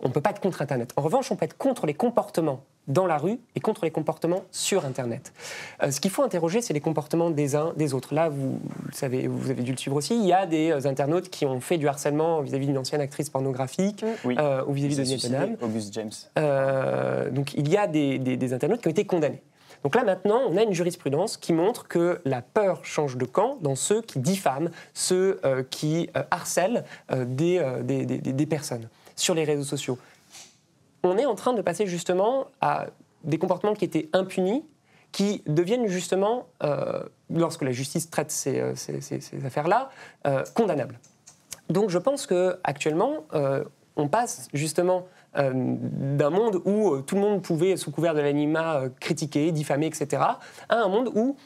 [0.00, 0.92] On peut pas être contre Internet.
[0.96, 4.44] En revanche, on peut être contre les comportements dans la rue et contre les comportements
[4.52, 5.32] sur Internet.
[5.82, 8.14] Euh, ce qu'il faut interroger, c'est les comportements des uns des autres.
[8.14, 10.14] Là, vous, le savez, vous avez dû le suivre aussi.
[10.16, 13.28] Il y a des euh, internautes qui ont fait du harcèlement vis-à-vis d'une ancienne actrice
[13.28, 14.36] pornographique Oui.
[14.38, 15.56] euh, ou vis-à-vis de Vietnam.
[15.60, 16.12] Auguste James.
[17.32, 19.42] Donc il y a des, des- des internautes qui ont été condamnés.
[19.82, 23.58] Donc là maintenant, on a une jurisprudence qui montre que la peur change de camp
[23.60, 29.64] dans ceux qui diffament, ceux euh, qui euh, harcèlent euh, des, personnes sur les réseaux
[29.64, 29.98] sociaux.
[31.02, 32.86] On est en train de passer justement à
[33.24, 34.64] des comportements qui étaient impunis,
[35.12, 36.46] qui deviennent justement,
[37.30, 38.60] lorsque la justice traite ces,
[39.44, 39.90] affaires-là,
[40.54, 40.98] condamnables.
[41.70, 43.64] Donc je pense que actuellement, euh,
[43.96, 45.06] on passe justement
[45.36, 49.52] euh, d'un monde où euh, tout le monde pouvait, sous couvert de l'anonymat, euh, critiquer,
[49.52, 50.22] diffamer, etc.,
[50.68, 51.36] à un monde où,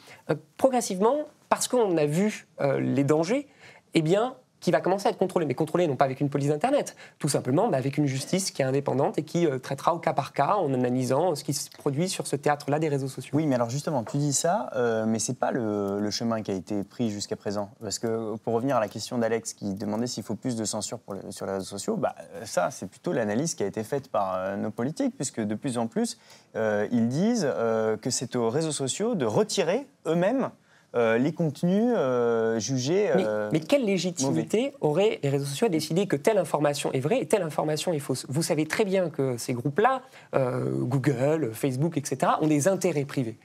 [0.57, 2.47] progressivement, parce qu'on a vu
[2.79, 3.47] les dangers,
[3.93, 5.45] eh bien, qui va commencer à être contrôlé.
[5.45, 8.61] Mais contrôlé non pas avec une police d'Internet, tout simplement mais avec une justice qui
[8.61, 11.69] est indépendante et qui euh, traitera au cas par cas en analysant ce qui se
[11.69, 13.37] produit sur ce théâtre-là des réseaux sociaux.
[13.37, 16.53] Oui, mais alors justement, tu dis ça, euh, mais c'est pas le, chemin qui a
[16.53, 17.71] été pris jusqu'à présent.
[17.81, 20.99] Parce que pour revenir à la question d'Alex qui demandait s'il faut plus de censure
[21.31, 24.35] sur les réseaux sociaux, bah, euh, ça, c'est plutôt l'analyse qui a été faite par
[24.35, 26.17] euh, nos politiques, puisque de plus en plus,
[26.55, 30.49] euh, ils disent euh, que c'est aux réseaux sociaux de retirer eux-mêmes
[30.95, 33.09] euh, les contenus euh, jugés.
[33.15, 36.99] Mais, euh, mais quelle légitimité auraient les réseaux sociaux à décider que telle information est
[36.99, 38.25] vraie et telle information est fausse?
[38.29, 40.01] Vous savez très bien que ces groupes-là,
[40.33, 43.35] Google, Facebook, etc., ont des intérêts privés.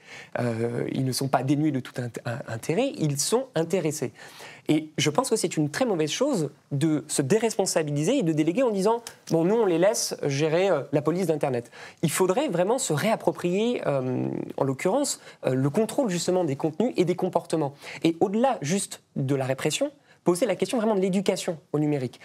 [0.93, 4.13] Ils ne sont pas dénués de tout int- intérêt, ils sont intéressés.
[4.69, 8.63] Et je pense que c'est une très mauvaise chose de se déresponsabiliser et de déléguer
[8.63, 11.71] en disant bon, nous, on les laisse gérer euh, la police d'Internet.
[12.03, 17.07] Il faudrait vraiment se réapproprier, euh, en l'occurrence, euh, le contrôle justement des contenus et
[17.07, 17.75] des comportements.
[18.05, 19.91] Et au-delà juste de la répression,
[20.25, 22.21] poser la question vraiment de l'éducation au numérique.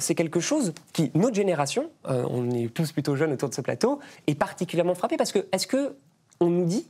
[0.00, 4.00] C'est quelque chose qui, notre génération, on est tous plutôt jeunes autour de ce plateau,
[4.26, 5.94] est particulièrement frappé parce que est-ce que
[6.40, 6.84] on nous dit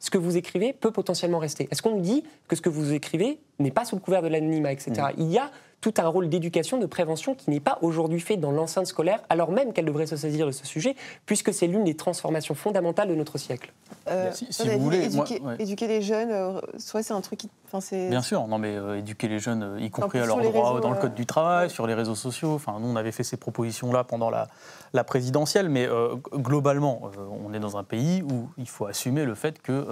[0.00, 2.92] ce que vous écrivez peut potentiellement rester Est-ce qu'on nous dit que ce que vous
[2.92, 5.08] écrivez n'est pas sous le couvert de l'anonymat, etc.
[5.18, 5.50] Il y a
[5.80, 9.50] tout un rôle d'éducation, de prévention qui n'est pas aujourd'hui fait dans l'enceinte scolaire, alors
[9.50, 13.14] même qu'elle devrait se saisir de ce sujet, puisque c'est l'une des transformations fondamentales de
[13.14, 13.72] notre siècle.
[14.08, 15.56] Euh, Si- toi, si vous voulez, moi- éduquer, ouais.
[15.58, 17.48] éduquer les jeunes, euh, soit c'est un truc qui.
[17.66, 18.08] Enfin, c'est.
[18.10, 20.90] Bien sûr, non mais euh, éduquer les jeunes, y compris à leurs droits réseaux, dans
[20.90, 22.52] le code du travail, sur les réseaux sociaux.
[22.54, 24.48] Enfin, nous, on avait fait ces propositions-là pendant la,
[24.92, 29.24] la présidentielle, mais euh, globalement, euh, on est dans un pays où il faut assumer
[29.24, 29.86] le fait que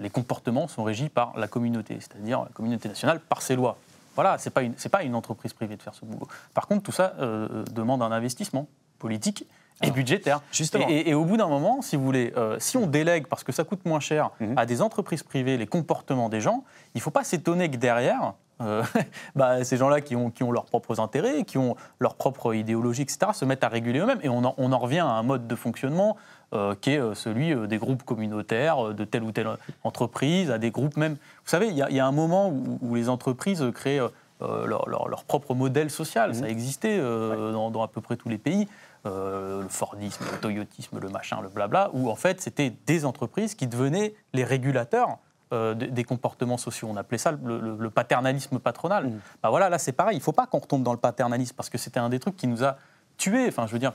[0.00, 3.76] les comportements sont régis par la communauté, c'est-à-dire la communauté nationale par ses lois.
[4.14, 6.26] Voilà, c'est pas une pas une entreprise privée de faire ce boulot.
[6.54, 8.66] Par contre, tout ça euh, euh, demande un investissement
[8.98, 9.46] politique
[9.82, 10.40] et budgétaire.
[10.52, 10.86] justement.
[10.88, 13.42] Et, et- et au bout d'un moment, si vous voulez, euh, si on délègue, parce
[13.42, 14.56] que ça coûte moins cher, Mhm.
[14.56, 16.62] à des entreprises privées les comportements des gens,
[16.94, 18.84] il ne faut pas s'étonner que derrière, euh,
[19.34, 23.02] bah, ces gens-là qui ont, qui ont leurs propres intérêts, qui ont leur propre idéologie,
[23.02, 24.20] etc., se mettent à réguler eux-mêmes.
[24.22, 26.16] Et on en, on en revient à un mode de fonctionnement
[26.52, 29.48] euh, qui est euh, celui euh, des groupes communautaires, de telle ou telle
[29.82, 31.14] entreprise, à des groupes même.
[31.14, 34.00] Vous savez, il y, a- il y a un moment où, où les entreprises créent
[34.40, 36.34] leur, leur- leur propre modèle social.
[36.34, 38.68] Ça existait dans, dans à peu près tous les pays.
[39.04, 43.66] Le Fordisme, le Toyotisme, le machin, le blabla, où en fait c'était des entreprises qui
[43.66, 45.18] devenaient les régulateurs
[45.52, 46.88] euh, de- des comportements sociaux.
[46.90, 49.10] On appelait ça le, le- le paternalisme patronal.
[49.42, 51.68] Bah voilà, là c'est pareil, il ne faut pas qu'on retombe dans le paternalisme parce
[51.70, 52.76] que c'était un des trucs qui nous a
[53.16, 53.92] tués, enfin je veux dire,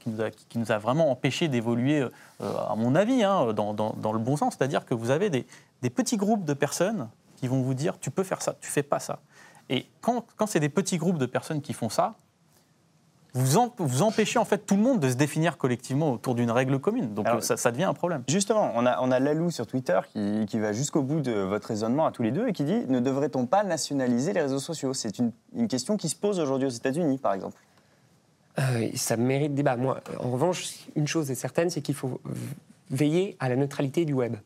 [0.00, 2.10] qui nous a, qui nous a vraiment empêché d'évoluer, euh,
[2.40, 4.54] à mon avis, hein, dans, dans- dans le bon sens.
[4.58, 5.46] C'est-à-dire que vous avez des,
[5.82, 8.82] des petits groupes de personnes qui vont vous dire tu peux faire ça, tu fais
[8.84, 9.18] pas ça.
[9.68, 12.14] Et quand, quand c'est des petits groupes de personnes qui font ça,
[13.34, 16.50] vous, en- vous empêchez en fait tout le monde de se définir collectivement autour d'une
[16.50, 17.14] règle commune.
[17.14, 18.22] Donc Alors- ça, ça devient un problème.
[18.28, 21.68] Justement, on a, on a Lalou sur Twitter qui, qui va jusqu'au bout de votre
[21.68, 24.92] raisonnement à tous les deux et qui dit ne devrait-on pas nationaliser les réseaux sociaux?
[24.92, 27.56] C'est une, une question qui se pose aujourd'hui aux États-Unis, par exemple.
[28.58, 29.76] Euh, ça mérite débat.
[29.76, 32.20] Moi, en revanche, une chose est certaine, c'est qu'il faut
[32.90, 34.36] veiller à la neutralité du web.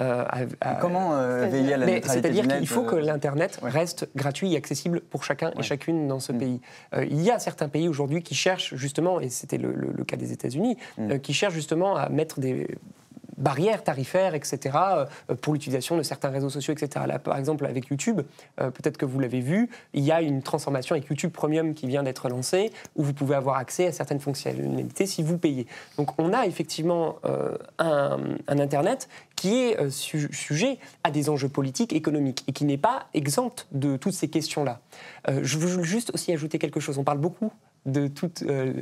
[0.00, 3.58] Euh, à- à- Comment euh, veiller à la neutralité C'est-à-dire qu'il faut euh, que l'Internet
[3.64, 6.20] reste gratuit et accessible pour chacun et chacune dans Mm.
[6.20, 6.60] ce pays.
[6.94, 10.04] Euh, il y a certains pays aujourd'hui qui cherchent justement, et c'était le, le- le
[10.04, 11.10] cas des États-Unis, Mm.
[11.10, 12.68] euh, qui cherchent justement à mettre des
[13.38, 14.76] barrières tarifaires, etc.,
[15.30, 17.06] euh, pour l'utilisation de certains réseaux sociaux, etc.
[17.06, 18.20] Là, par exemple, avec YouTube,
[18.60, 21.86] euh, peut-être que vous l'avez vu, il y a une transformation avec YouTube Premium qui
[21.86, 25.66] vient d'être lancée, où vous pouvez avoir accès à certaines fonctionnalités si vous payez.
[25.96, 28.18] Donc on a effectivement euh, un,
[28.48, 33.68] Internet qui est su- sujet à des enjeux politiques, économiques, et qui n'est pas exempt
[33.70, 34.80] de toutes ces questions-là.
[35.28, 36.98] Je veux juste aussi ajouter quelque chose.
[36.98, 37.52] On parle beaucoup
[37.86, 38.72] de, toutes, euh,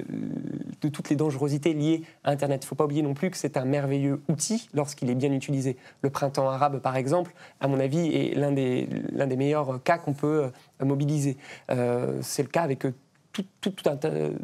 [0.80, 2.62] de toutes les dangerosités liées à Internet.
[2.62, 5.32] Il ne faut pas oublier non plus que c'est un merveilleux outil lorsqu'il est bien
[5.32, 5.76] utilisé.
[6.03, 10.51] Le printemps arabe, par exemple, à mon avis, est l'un des, meilleurs cas qu'on peut
[10.82, 11.36] euh, mobiliser.
[11.70, 12.80] Euh, c'est le cas avec
[13.32, 13.90] tout, tout- tout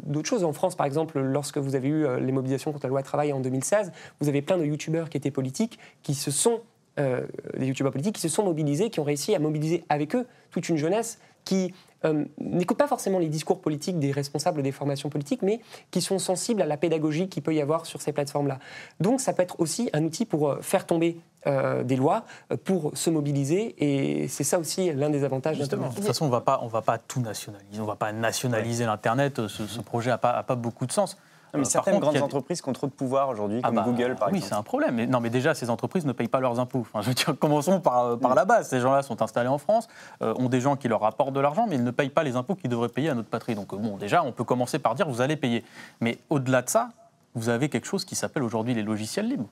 [0.05, 0.43] d'autres choses.
[0.43, 3.39] En France, par exemple, lorsque vous avez eu les mobilisations contre la loi travail en
[3.39, 3.91] 2016,
[4.21, 6.61] vous avez plein de youtubeurs qui étaient politiques, qui se sont,
[6.97, 10.69] des youtubeurs politiques qui se sont mobilisés, qui ont réussi à mobiliser avec eux toute
[10.69, 11.73] une jeunesse qui
[12.05, 16.19] euh, n'écoute pas forcément les discours politiques des responsables des formations politiques, mais qui sont
[16.19, 18.59] sensibles à la pédagogie qu'il peut y avoir sur ces plateformes-là.
[18.99, 21.17] Donc ça peut être aussi un outil pour euh, faire tomber
[21.47, 22.23] euh, des lois,
[22.63, 25.91] pour se mobiliser, et c'est ça aussi l'un des avantages De d'Internet.
[25.95, 27.79] toute façon, on on va pas tout nationaliser.
[27.81, 29.47] On va pas nationaliser l'Internet.
[29.47, 31.17] Ce, ce projet n'a pas, a pas beaucoup de sens.
[31.53, 33.67] Non, mais Euh, certaines contre, grandes a entreprises qui ont trop de pouvoir aujourd'hui, Ah
[33.67, 34.59] comme bah, Google, par oui, c'est exemple.
[34.59, 34.95] un problème.
[34.95, 36.79] Mais, non, mais déjà, ces entreprises ne payent pas leurs impôts.
[36.81, 38.69] Enfin, je veux dire, commençons par, par la base.
[38.69, 39.87] Ces gens-là sont installés en France,
[40.23, 42.35] euh, ont des gens qui leur rapportent de l'argent, mais ils ne payent pas les
[42.35, 43.53] impôts qu'ils devraient payer à notre patrie.
[43.55, 45.63] Donc, euh, bon, déjà, on peut commencer par dire vous allez payer.
[46.01, 46.89] Mais au-delà de ça,
[47.35, 49.47] vous avez quelque chose qui s'appelle aujourd'hui les logiciels libres,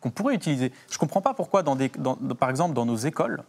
[0.00, 0.72] qu'on pourrait utiliser.
[0.90, 3.42] Je ne comprends pas pourquoi, dans des, dans- par exemple, dans nos écoles,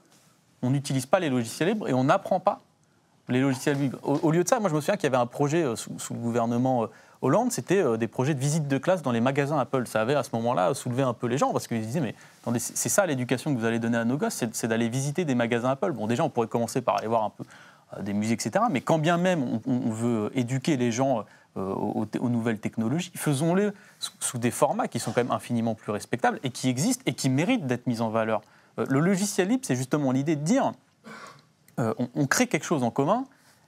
[0.62, 2.60] on n'utilise pas les logiciels libres et on n'apprend pas
[3.30, 3.98] les logiciels libres.
[4.04, 5.76] Au, au lieu de ça, moi je me souviens qu'il y avait un projet euh,
[5.78, 6.88] sous, sous le gouvernement euh,
[7.24, 9.88] Hollande, c'était euh, des projets de visite de classe dans les magasins Apple.
[9.88, 12.16] Ça avait à ce moment-là soulevé un peu les gens parce qu'ils se disaient mais
[12.42, 15.34] attendez, c'est ça l'éducation que vous allez donner à nos gosses, c'est d'aller visiter des
[15.34, 15.92] magasins Apple.
[15.94, 17.44] Bon déjà on pourrait commencer par aller voir un peu
[17.98, 18.66] euh, des musées, etc.
[18.70, 24.40] Mais quand bien même on, veut éduquer les gens euh, aux, nouvelles technologies, faisons-le sous,
[24.40, 27.68] des formats qui sont quand même infiniment plus respectables et qui existent et qui méritent
[27.68, 28.42] d'être mis en valeur.
[28.80, 30.72] Euh, le logiciel libre, c'est justement l'idée de dire
[31.80, 33.26] euh, on crée quelque chose en commun.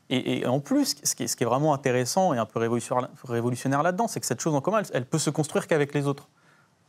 [0.09, 2.59] Et, et en plus, ce qui, est, ce qui est vraiment intéressant et un peu
[2.59, 5.93] révolutionnaire, révolutionnaire là-dedans, c'est que cette chose en commun, elle, elle peut se construire qu'avec
[5.95, 6.27] les autres.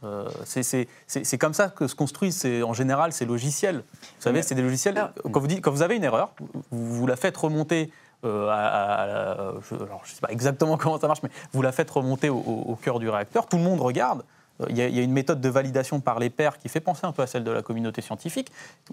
[0.04, 3.76] Euh, c'est- comme ça que se construisent, en général, ces logiciels.
[3.78, 5.10] Vous savez, c'est des logiciels.
[5.32, 6.32] Quand vous, dites, quand vous avez une erreur,
[6.70, 7.90] vous, vous la faites remonter.
[8.24, 11.62] euh, à, à- à- je, alors, je sais pas exactement comment ça marche, mais vous
[11.62, 13.46] la faites remonter au, au- au cœur du réacteur.
[13.46, 14.22] Tout le monde regarde.
[14.60, 17.12] Euh, Il y, a, une méthode de validation par les pairs qui fait penser un
[17.12, 18.50] peu à celle de la communauté scientifique.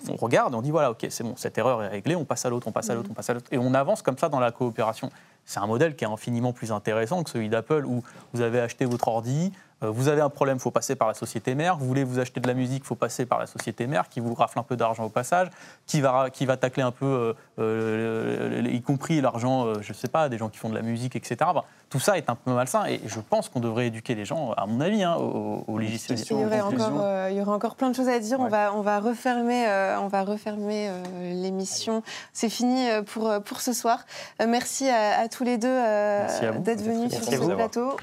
[0.09, 2.49] On regarde, on dit voilà, ok, c'est bon, cette erreur est réglée, on passe à
[2.49, 4.39] l'autre, on passe à l'autre, on passe à l'autre, et on avance comme ça dans
[4.39, 5.09] la coopération.
[5.45, 8.01] C'est un modèle qui est infiniment plus intéressant que celui d'Apple où
[8.34, 9.51] vous avez acheté votre ordi,
[9.91, 12.39] vous avez un problème, il faut passer par la société mère, vous voulez vous acheter
[12.39, 14.75] de la musique, il faut passer par la société mère qui vous rafle un peu
[14.75, 15.47] d'argent au passage,
[15.88, 19.75] qui va, qui va tacler un peu, euh, euh, le- le- y compris l'argent, euh,
[19.81, 21.36] je sais pas, des gens qui font de la musique, etc.
[21.53, 24.51] Bah, tout ça est un peu malsain et je pense qu'on devrait éduquer les gens,
[24.53, 26.17] à mon avis, hein, au, au logiciel.
[26.19, 28.39] Il y, aurait encore, euh, il y aurait encore plein de choses à dire.
[28.39, 31.03] On, va, on va refermer, euh, on va refermer euh,
[31.34, 32.01] l'émission.
[32.34, 34.05] C'est fini euh, pour, pour ce soir.
[34.41, 36.27] Euh, merci à, à tous les deux euh,
[36.59, 37.55] d'être venus sur Merci à ce vous.
[37.55, 37.97] plateau.